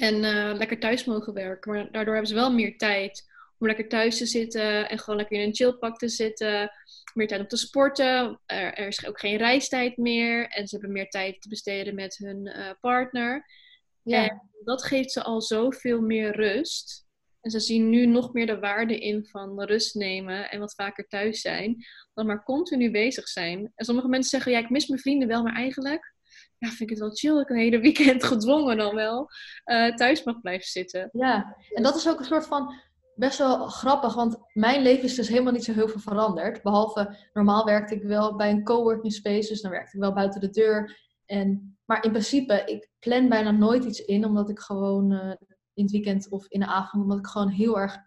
en 0.00 0.14
uh, 0.14 0.52
lekker 0.56 0.78
thuis 0.78 1.04
mogen 1.04 1.32
werken. 1.34 1.72
Maar 1.72 1.92
daardoor 1.92 2.12
hebben 2.12 2.30
ze 2.30 2.34
wel 2.34 2.52
meer 2.52 2.76
tijd 2.76 3.28
om 3.58 3.66
lekker 3.66 3.88
thuis 3.88 4.18
te 4.18 4.26
zitten 4.26 4.88
en 4.88 4.98
gewoon 4.98 5.18
lekker 5.18 5.40
in 5.40 5.46
een 5.46 5.54
chillpak 5.54 5.98
te 5.98 6.08
zitten. 6.08 6.70
Meer 7.14 7.28
tijd 7.28 7.40
om 7.40 7.48
te 7.48 7.56
sporten. 7.56 8.40
Er, 8.46 8.74
er, 8.74 8.86
is 8.86 9.06
ook 9.06 9.20
geen 9.20 9.36
reistijd 9.36 9.96
meer. 9.96 10.48
En 10.48 10.66
ze 10.66 10.76
hebben 10.76 10.92
meer 10.92 11.08
tijd 11.08 11.42
te 11.42 11.48
besteden 11.48 11.94
met 11.94 12.16
hun 12.16 12.46
uh, 12.46 12.70
partner. 12.80 13.46
Ja. 14.02 14.28
En 14.28 14.50
dat 14.64 14.84
geeft 14.84 15.12
ze 15.12 15.22
al 15.22 15.42
zoveel 15.42 16.00
meer 16.00 16.36
rust. 16.36 17.08
En 17.40 17.50
ze 17.50 17.60
zien 17.60 17.90
nu 17.90 18.06
nog 18.06 18.32
meer 18.32 18.46
de 18.46 18.58
waarde 18.58 18.98
in 18.98 19.26
van 19.26 19.62
rust 19.62 19.94
nemen 19.94 20.50
en 20.50 20.60
wat 20.60 20.74
vaker 20.74 21.06
thuis 21.06 21.40
zijn, 21.40 21.84
dan 22.14 22.26
maar 22.26 22.44
continu 22.44 22.90
bezig 22.90 23.28
zijn. 23.28 23.72
En 23.74 23.84
sommige 23.84 24.08
mensen 24.08 24.30
zeggen, 24.30 24.52
ja, 24.52 24.58
ik 24.58 24.70
mis 24.70 24.86
mijn 24.86 25.00
vrienden 25.00 25.28
wel, 25.28 25.42
maar 25.42 25.54
eigenlijk 25.54 26.14
ja, 26.60 26.68
vind 26.68 26.80
ik 26.80 26.90
het 26.90 26.98
wel 26.98 27.14
chill 27.14 27.32
dat 27.32 27.42
ik 27.42 27.48
een 27.48 27.56
hele 27.56 27.80
weekend 27.80 28.24
gedwongen 28.32 28.76
dan 28.76 28.94
wel 28.94 29.28
uh, 29.64 29.94
thuis 29.94 30.24
mag 30.24 30.40
blijven 30.40 30.68
zitten. 30.68 31.08
Ja, 31.12 31.56
en 31.74 31.82
dat 31.82 31.96
is 31.96 32.08
ook 32.08 32.18
een 32.18 32.24
soort 32.24 32.46
van 32.46 32.74
best 33.14 33.38
wel 33.38 33.66
grappig, 33.66 34.14
want 34.14 34.38
mijn 34.52 34.82
leven 34.82 35.04
is 35.04 35.14
dus 35.14 35.28
helemaal 35.28 35.52
niet 35.52 35.64
zo 35.64 35.72
heel 35.72 35.88
veel 35.88 36.00
veranderd. 36.00 36.62
Behalve, 36.62 37.16
normaal 37.32 37.64
werkte 37.64 37.94
ik 37.94 38.02
wel 38.02 38.36
bij 38.36 38.50
een 38.50 38.64
coworking 38.64 39.12
space, 39.12 39.48
dus 39.48 39.60
dan 39.60 39.70
werkte 39.70 39.96
ik 39.96 40.02
wel 40.02 40.12
buiten 40.12 40.40
de 40.40 40.50
deur. 40.50 40.98
En, 41.26 41.78
maar 41.84 42.04
in 42.04 42.10
principe, 42.10 42.62
ik 42.66 42.88
plan 42.98 43.28
bijna 43.28 43.50
nooit 43.50 43.84
iets 43.84 44.04
in, 44.04 44.24
omdat 44.24 44.50
ik 44.50 44.58
gewoon 44.58 45.12
uh, 45.12 45.32
in 45.74 45.82
het 45.82 45.90
weekend 45.90 46.30
of 46.30 46.46
in 46.48 46.60
de 46.60 46.66
avond, 46.66 47.02
omdat 47.02 47.18
ik 47.18 47.26
gewoon 47.26 47.48
heel 47.48 47.78
erg 47.78 47.98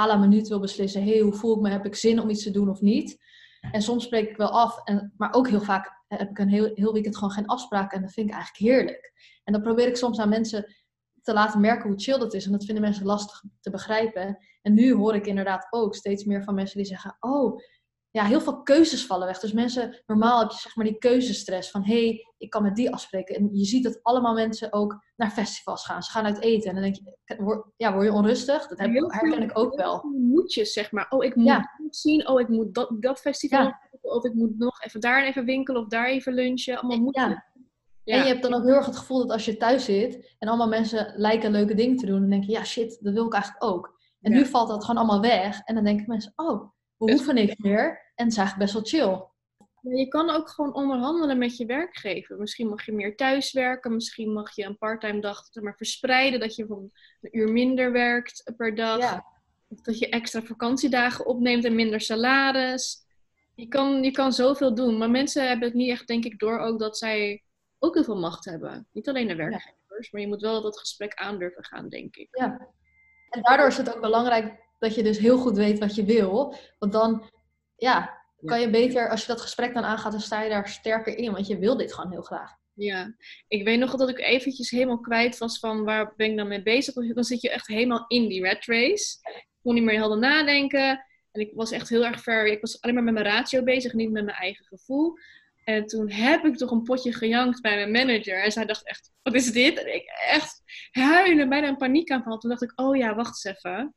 à 0.00 0.06
la 0.06 0.16
minuut 0.16 0.48
wil 0.48 0.60
beslissen, 0.60 1.04
hey, 1.04 1.18
hoe 1.18 1.32
voel 1.32 1.56
ik 1.56 1.62
me, 1.62 1.70
heb 1.70 1.86
ik 1.86 1.94
zin 1.94 2.20
om 2.20 2.30
iets 2.30 2.42
te 2.42 2.50
doen 2.50 2.68
of 2.68 2.80
niet? 2.80 3.16
En 3.72 3.82
soms 3.82 4.04
spreek 4.04 4.28
ik 4.28 4.36
wel 4.36 4.50
af, 4.50 4.84
en, 4.84 5.12
maar 5.16 5.32
ook 5.32 5.48
heel 5.48 5.60
vaak 5.60 5.97
heb 6.08 6.30
ik 6.30 6.38
een 6.38 6.48
heel, 6.48 6.70
heel 6.74 6.92
weekend 6.92 7.16
gewoon 7.16 7.32
geen 7.32 7.46
afspraken 7.46 7.96
en 7.96 8.02
dat 8.02 8.12
vind 8.12 8.28
ik 8.28 8.34
eigenlijk 8.34 8.64
heerlijk. 8.72 9.12
En 9.44 9.52
dan 9.52 9.62
probeer 9.62 9.86
ik 9.86 9.96
soms 9.96 10.18
aan 10.18 10.28
mensen 10.28 10.74
te 11.22 11.32
laten 11.32 11.60
merken 11.60 11.88
hoe 11.88 11.98
chill 11.98 12.18
dat 12.18 12.34
is 12.34 12.46
en 12.46 12.52
dat 12.52 12.64
vinden 12.64 12.84
mensen 12.84 13.06
lastig 13.06 13.42
te 13.60 13.70
begrijpen. 13.70 14.38
En 14.62 14.74
nu 14.74 14.94
hoor 14.94 15.14
ik 15.14 15.26
inderdaad 15.26 15.66
ook 15.70 15.94
steeds 15.94 16.24
meer 16.24 16.44
van 16.44 16.54
mensen 16.54 16.76
die 16.76 16.86
zeggen, 16.86 17.16
oh, 17.20 17.60
ja, 18.10 18.24
heel 18.24 18.40
veel 18.40 18.62
keuzes 18.62 19.06
vallen 19.06 19.26
weg. 19.26 19.38
Dus 19.38 19.52
mensen, 19.52 20.02
normaal 20.06 20.40
heb 20.40 20.50
je 20.50 20.58
zeg 20.58 20.76
maar 20.76 20.84
die 20.84 20.98
keuzestress 20.98 21.70
van 21.70 21.84
hé, 21.84 22.06
hey, 22.06 22.24
ik 22.38 22.50
kan 22.50 22.62
met 22.62 22.76
die 22.76 22.92
afspreken. 22.92 23.34
En 23.34 23.48
je 23.52 23.64
ziet 23.64 23.84
dat 23.84 23.98
allemaal 24.02 24.34
mensen 24.34 24.72
ook 24.72 25.02
naar 25.16 25.30
festivals 25.30 25.84
gaan. 25.84 26.02
Ze 26.02 26.10
gaan 26.10 26.24
uit 26.24 26.40
eten 26.40 26.68
en 26.68 26.74
dan 26.74 26.84
denk 26.84 26.96
je, 26.96 27.72
ja, 27.76 27.92
word 27.92 28.04
je 28.04 28.12
onrustig? 28.12 28.66
Dat 28.66 28.78
heb, 28.78 28.90
herken 28.90 29.42
ik 29.42 29.58
ook 29.58 29.76
wel. 29.76 30.04
Moedjes, 30.04 30.72
zeg 30.72 30.92
maar. 30.92 31.06
Oh, 31.08 31.24
ik 31.24 31.34
moet 31.34 31.46
ja. 31.46 31.70
zien. 31.90 32.28
Oh, 32.28 32.40
ik 32.40 32.48
moet 32.48 32.74
dat, 32.74 32.96
dat 33.00 33.20
festival. 33.20 33.62
Ja. 33.62 33.87
Of 34.10 34.24
ik 34.24 34.34
moet 34.34 34.58
nog 34.58 34.82
even 34.82 35.00
daar 35.00 35.24
even 35.24 35.44
winkelen 35.44 35.80
of 35.82 35.88
daar 35.88 36.08
even 36.08 36.32
lunchen. 36.32 36.78
Allemaal 36.78 36.98
moedjes. 36.98 37.24
Ja. 37.24 37.46
Ja. 38.08 38.14
En 38.14 38.22
je 38.22 38.28
hebt 38.28 38.42
dan 38.42 38.54
ook 38.54 38.64
heel 38.64 38.74
erg 38.74 38.86
het 38.86 38.96
gevoel 38.96 39.18
dat 39.18 39.30
als 39.30 39.44
je 39.44 39.56
thuis 39.56 39.84
zit 39.84 40.34
en 40.38 40.48
allemaal 40.48 40.68
mensen 40.68 41.12
lijken 41.16 41.50
leuke 41.50 41.74
dingen 41.74 41.96
te 41.96 42.06
doen, 42.06 42.20
dan 42.20 42.30
denk 42.30 42.44
je, 42.44 42.52
ja 42.52 42.64
shit, 42.64 42.98
dat 43.00 43.12
wil 43.12 43.26
ik 43.26 43.32
eigenlijk 43.32 43.64
ook. 43.64 43.96
En 44.20 44.32
nu 44.32 44.46
valt 44.46 44.68
dat 44.68 44.84
gewoon 44.84 44.96
allemaal 44.96 45.20
weg. 45.20 45.60
En 45.64 45.74
dan 45.74 45.84
denken 45.84 46.04
mensen, 46.08 46.32
oh, 46.36 46.60
we 46.96 47.12
hoeven 47.12 47.34
niks 47.34 47.56
meer. 47.56 48.12
En 48.14 48.24
het 48.24 48.32
is 48.32 48.38
eigenlijk 48.38 48.72
best 48.72 48.72
wel 48.72 49.02
chill. 49.02 49.26
Je 49.96 50.08
kan 50.08 50.30
ook 50.30 50.48
gewoon 50.48 50.74
onderhandelen 50.74 51.38
met 51.38 51.56
je 51.56 51.66
werkgever. 51.66 52.38
Misschien 52.38 52.68
mag 52.68 52.86
je 52.86 52.92
meer 52.92 53.16
thuiswerken. 53.16 53.94
Misschien 53.94 54.32
mag 54.32 54.54
je 54.54 54.64
een 54.64 54.78
parttime 54.78 55.20
dag 55.20 55.42
maar 55.60 55.76
verspreiden. 55.76 56.40
Dat 56.40 56.54
je 56.54 56.66
van 56.66 56.90
een 57.20 57.38
uur 57.38 57.52
minder 57.52 57.92
werkt 57.92 58.52
per 58.56 58.74
dag. 58.74 58.98
Ja. 58.98 59.24
Of 59.68 59.80
dat 59.80 59.98
je 59.98 60.08
extra 60.08 60.42
vakantiedagen 60.42 61.26
opneemt 61.26 61.64
en 61.64 61.74
minder 61.74 62.00
salaris. 62.00 63.06
Je 63.58 63.68
kan, 63.68 64.02
je 64.02 64.10
kan 64.10 64.32
zoveel 64.32 64.74
doen. 64.74 64.98
Maar 64.98 65.10
mensen 65.10 65.48
hebben 65.48 65.68
het 65.68 65.76
niet 65.76 65.90
echt, 65.90 66.06
denk 66.06 66.24
ik, 66.24 66.38
door 66.38 66.58
ook 66.58 66.78
dat 66.78 66.98
zij 66.98 67.42
ook 67.78 67.94
heel 67.94 68.04
veel 68.04 68.18
macht 68.18 68.44
hebben. 68.44 68.88
Niet 68.92 69.08
alleen 69.08 69.28
de 69.28 69.34
werkgevers. 69.34 70.10
Maar 70.10 70.20
je 70.20 70.28
moet 70.28 70.40
wel 70.40 70.62
dat 70.62 70.78
gesprek 70.78 71.14
aan 71.14 71.38
durven 71.38 71.64
gaan, 71.64 71.88
denk 71.88 72.16
ik. 72.16 72.28
Ja. 72.30 72.68
En 73.30 73.42
daardoor 73.42 73.66
is 73.66 73.76
het 73.76 73.94
ook 73.94 74.00
belangrijk 74.00 74.54
dat 74.78 74.94
je 74.94 75.02
dus 75.02 75.18
heel 75.18 75.38
goed 75.38 75.56
weet 75.56 75.78
wat 75.78 75.94
je 75.94 76.04
wil. 76.04 76.54
Want 76.78 76.92
dan, 76.92 77.30
ja, 77.76 78.22
kan 78.44 78.60
je 78.60 78.70
beter, 78.70 79.10
als 79.10 79.20
je 79.20 79.26
dat 79.26 79.40
gesprek 79.40 79.74
dan 79.74 79.84
aangaat, 79.84 80.12
dan 80.12 80.20
sta 80.20 80.42
je 80.42 80.50
daar 80.50 80.68
sterker 80.68 81.16
in. 81.16 81.32
Want 81.32 81.46
je 81.46 81.58
wil 81.58 81.76
dit 81.76 81.94
gewoon 81.94 82.10
heel 82.10 82.22
graag. 82.22 82.56
Ja, 82.74 83.14
ik 83.48 83.64
weet 83.64 83.78
nog 83.78 83.96
dat 83.96 84.08
ik 84.08 84.18
eventjes 84.18 84.70
helemaal 84.70 85.00
kwijt 85.00 85.38
was 85.38 85.58
van 85.58 85.84
waar 85.84 86.12
ben 86.16 86.30
ik 86.30 86.36
dan 86.36 86.48
mee 86.48 86.62
bezig. 86.62 86.94
Dan 86.94 87.24
zit 87.24 87.40
je 87.40 87.50
echt 87.50 87.66
helemaal 87.66 88.04
in 88.08 88.28
die 88.28 88.42
red 88.42 88.64
race. 88.64 89.18
Ik 89.22 89.46
kon 89.62 89.74
niet 89.74 89.82
meer 89.82 89.98
helder 89.98 90.18
nadenken. 90.18 91.06
En 91.32 91.40
ik 91.40 91.50
was 91.54 91.70
echt 91.70 91.88
heel 91.88 92.04
erg 92.04 92.22
ver. 92.22 92.46
Ik 92.46 92.60
was 92.60 92.80
alleen 92.80 92.94
maar 92.94 93.04
met 93.04 93.14
mijn 93.14 93.26
ratio 93.26 93.62
bezig, 93.62 93.92
niet 93.92 94.10
met 94.10 94.24
mijn 94.24 94.36
eigen 94.36 94.64
gevoel. 94.64 95.18
En 95.64 95.86
toen 95.86 96.10
heb 96.10 96.44
ik 96.44 96.56
toch 96.56 96.70
een 96.70 96.82
potje 96.82 97.12
gejankt 97.12 97.60
bij 97.60 97.74
mijn 97.74 98.06
manager. 98.06 98.42
En 98.42 98.52
zij 98.52 98.66
dacht 98.66 98.88
echt, 98.88 99.12
wat 99.22 99.34
is 99.34 99.52
dit? 99.52 99.78
En 99.78 99.94
ik 99.94 100.04
echt 100.30 100.62
huilen, 100.90 101.48
bijna 101.48 101.68
een 101.68 101.76
paniekaanval. 101.76 102.38
Toen 102.38 102.50
dacht 102.50 102.62
ik, 102.62 102.72
oh 102.74 102.96
ja, 102.96 103.14
wacht 103.14 103.44
eens 103.44 103.56
even 103.56 103.94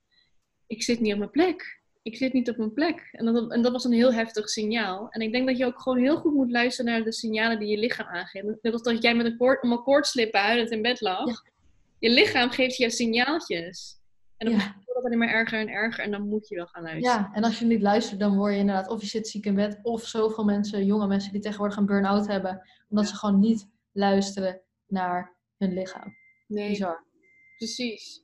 ik 0.71 0.83
zit 0.83 0.99
niet 0.99 1.13
op 1.13 1.19
mijn 1.19 1.31
plek. 1.31 1.79
Ik 2.01 2.17
zit 2.17 2.33
niet 2.33 2.49
op 2.49 2.57
mijn 2.57 2.73
plek. 2.73 3.09
En 3.11 3.25
dat, 3.25 3.51
en 3.51 3.61
dat 3.61 3.71
was 3.71 3.83
een 3.83 3.91
heel 3.91 4.13
heftig 4.13 4.49
signaal. 4.49 5.09
En 5.09 5.21
ik 5.21 5.31
denk 5.31 5.47
dat 5.47 5.57
je 5.57 5.65
ook 5.65 5.81
gewoon 5.81 5.97
heel 5.97 6.17
goed 6.17 6.33
moet 6.33 6.51
luisteren 6.51 6.91
naar 6.91 7.03
de 7.03 7.13
signalen 7.13 7.59
die 7.59 7.69
je 7.69 7.77
lichaam 7.77 8.07
aangeeft. 8.07 8.45
Net 8.61 8.73
als 8.73 8.81
dat 8.81 9.03
jij 9.03 9.15
met 9.15 9.25
een 9.25 9.37
koord, 9.37 9.63
om 9.63 9.71
een 9.71 9.83
koortslippen 9.83 10.39
huilend 10.39 10.71
in 10.71 10.81
bed 10.81 11.01
lag. 11.01 11.41
Je 11.99 12.09
lichaam 12.09 12.49
geeft 12.49 12.77
je 12.77 12.89
signaaltjes. 12.89 13.99
En 14.41 14.49
dan 14.49 14.59
wordt 14.59 14.85
het 14.85 15.05
alleen 15.05 15.17
maar 15.17 15.27
erger 15.27 15.59
en 15.59 15.69
erger. 15.69 16.03
En 16.03 16.11
dan 16.11 16.27
moet 16.27 16.47
je 16.47 16.55
wel 16.55 16.65
gaan 16.65 16.83
luisteren. 16.83 17.19
Ja, 17.19 17.29
en 17.33 17.43
als 17.43 17.59
je 17.59 17.65
niet 17.65 17.81
luistert, 17.81 18.19
dan 18.19 18.37
word 18.37 18.53
je 18.53 18.59
inderdaad... 18.59 18.89
Of 18.89 19.01
je 19.01 19.07
zit 19.07 19.27
ziek 19.27 19.45
in 19.45 19.55
bed. 19.55 19.79
Of 19.81 20.07
zoveel 20.07 20.43
mensen, 20.43 20.85
jonge 20.85 21.07
mensen 21.07 21.31
die 21.31 21.41
tegenwoordig 21.41 21.77
een 21.77 21.85
burn-out 21.85 22.27
hebben. 22.27 22.61
Omdat 22.89 23.07
ze 23.07 23.15
gewoon 23.15 23.39
niet 23.39 23.67
luisteren 23.91 24.61
naar 24.87 25.37
hun 25.57 25.73
lichaam. 25.73 26.15
Nee. 26.47 26.69
Bizar. 26.69 27.05
Precies. 27.57 28.23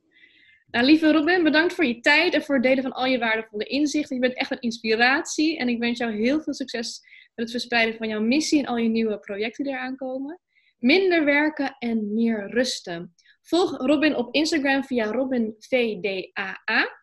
Nou, 0.72 0.86
lieve 0.86 1.12
Robin, 1.12 1.44
bedankt 1.44 1.74
voor 1.74 1.86
je 1.86 2.00
tijd 2.00 2.34
en 2.34 2.44
voor 2.44 2.56
het 2.56 2.64
delen 2.64 2.84
van 2.84 2.94
al 2.94 3.06
je 3.06 3.20
waardevolle 3.20 3.64
inzichten. 3.64 4.16
Je 4.16 4.22
bent 4.22 4.38
echt 4.38 4.52
een 4.52 4.60
inspiratie 4.60 5.58
en 5.58 5.68
ik 5.68 5.80
wens 5.80 5.98
jou 5.98 6.12
heel 6.12 6.42
veel 6.42 6.54
succes 6.54 7.00
met 7.36 7.46
het 7.46 7.52
verspreiden 7.52 7.98
van 7.98 8.08
jouw 8.08 8.22
missie 8.22 8.60
en 8.60 8.66
al 8.66 8.78
je 8.78 8.90
nieuwe 8.90 9.20
projecten 9.20 9.64
die 9.64 9.74
eraan 9.74 9.96
komen. 9.96 10.40
Minder 10.78 11.26
werken 11.26 11.76
en 11.80 12.14
meer 12.14 12.50
rusten. 12.50 13.14
Volg 13.48 13.78
Robin 13.78 14.16
op 14.16 14.34
Instagram 14.34 14.84
via 14.84 15.06
RobinVDAA. 15.06 17.02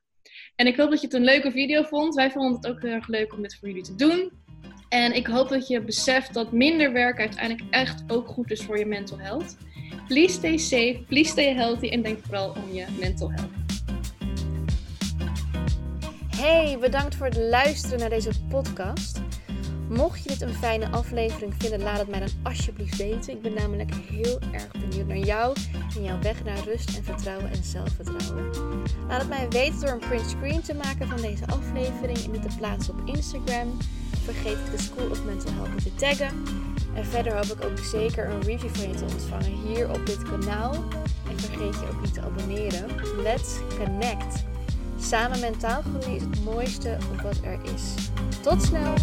En 0.54 0.66
ik 0.66 0.76
hoop 0.76 0.90
dat 0.90 1.00
je 1.00 1.06
het 1.06 1.16
een 1.16 1.24
leuke 1.24 1.50
video 1.50 1.82
vond. 1.82 2.14
Wij 2.14 2.30
vonden 2.30 2.54
het 2.54 2.66
ook 2.66 2.82
heel 2.82 2.90
erg 2.90 3.08
leuk 3.08 3.32
om 3.32 3.42
dit 3.42 3.56
voor 3.56 3.68
jullie 3.68 3.82
te 3.82 3.94
doen. 3.94 4.32
En 4.88 5.12
ik 5.14 5.26
hoop 5.26 5.48
dat 5.48 5.68
je 5.68 5.80
beseft 5.80 6.34
dat 6.34 6.52
minder 6.52 6.92
werk 6.92 7.18
uiteindelijk 7.18 7.70
echt 7.70 8.04
ook 8.06 8.28
goed 8.28 8.50
is 8.50 8.62
voor 8.62 8.78
je 8.78 8.86
mental 8.86 9.18
health. 9.18 9.56
Please 10.08 10.34
stay 10.34 10.56
safe, 10.56 11.04
please 11.08 11.30
stay 11.30 11.54
healthy 11.54 11.88
en 11.88 12.02
denk 12.02 12.18
vooral 12.24 12.50
om 12.50 12.72
je 12.72 12.86
mental 12.98 13.32
health. 13.32 13.52
Hey, 16.36 16.78
bedankt 16.80 17.14
voor 17.14 17.26
het 17.26 17.36
luisteren 17.36 17.98
naar 17.98 18.10
deze 18.10 18.30
podcast. 18.48 19.20
Mocht 19.88 20.22
je 20.22 20.28
dit 20.28 20.40
een 20.40 20.54
fijne 20.54 20.88
aflevering 20.88 21.54
vinden, 21.58 21.82
laat 21.82 21.98
het 21.98 22.08
mij 22.08 22.18
dan 22.18 22.28
alsjeblieft 22.42 22.96
weten. 22.96 23.32
Ik 23.32 23.42
ben 23.42 23.54
namelijk 23.54 23.94
heel 23.94 24.38
erg 24.52 24.70
benieuwd 24.72 25.06
naar 25.06 25.16
jou 25.16 25.56
en 25.96 26.02
jouw 26.02 26.20
weg 26.20 26.44
naar 26.44 26.64
rust 26.64 26.96
en 26.96 27.04
vertrouwen 27.04 27.50
en 27.50 27.64
zelfvertrouwen. 27.64 28.50
Laat 29.08 29.20
het 29.20 29.28
mij 29.28 29.48
weten 29.48 29.80
door 29.80 29.90
een 29.90 29.98
print 29.98 30.30
screen 30.30 30.62
te 30.62 30.74
maken 30.74 31.08
van 31.08 31.20
deze 31.20 31.46
aflevering 31.46 32.18
en 32.18 32.32
dit 32.32 32.42
te 32.42 32.56
plaatsen 32.58 32.94
op 32.94 33.08
Instagram. 33.08 33.78
Vergeet 34.24 34.58
de 34.70 34.82
School 34.82 35.10
of 35.10 35.24
Mental 35.24 35.52
Health 35.52 35.82
te 35.82 35.94
taggen. 35.94 36.44
En 36.94 37.06
verder 37.06 37.34
hoop 37.34 37.58
ik 37.58 37.64
ook 37.64 37.78
zeker 37.78 38.30
een 38.30 38.42
review 38.42 38.74
van 38.74 38.88
je 38.88 38.94
te 38.94 39.04
ontvangen 39.04 39.52
hier 39.66 39.90
op 39.90 40.06
dit 40.06 40.22
kanaal. 40.22 40.72
En 41.30 41.38
vergeet 41.38 41.74
je 41.74 41.88
ook 41.92 42.00
niet 42.00 42.14
te 42.14 42.20
abonneren. 42.20 42.86
Let's 43.22 43.58
connect! 43.78 44.53
Samen 45.04 45.40
mentaal 45.40 45.82
groeien 45.82 46.14
is 46.16 46.22
het 46.22 46.44
mooiste 46.44 46.96
wat 47.22 47.36
er 47.42 47.58
is. 47.74 47.94
Tot 48.42 48.62
snel! 48.62 48.94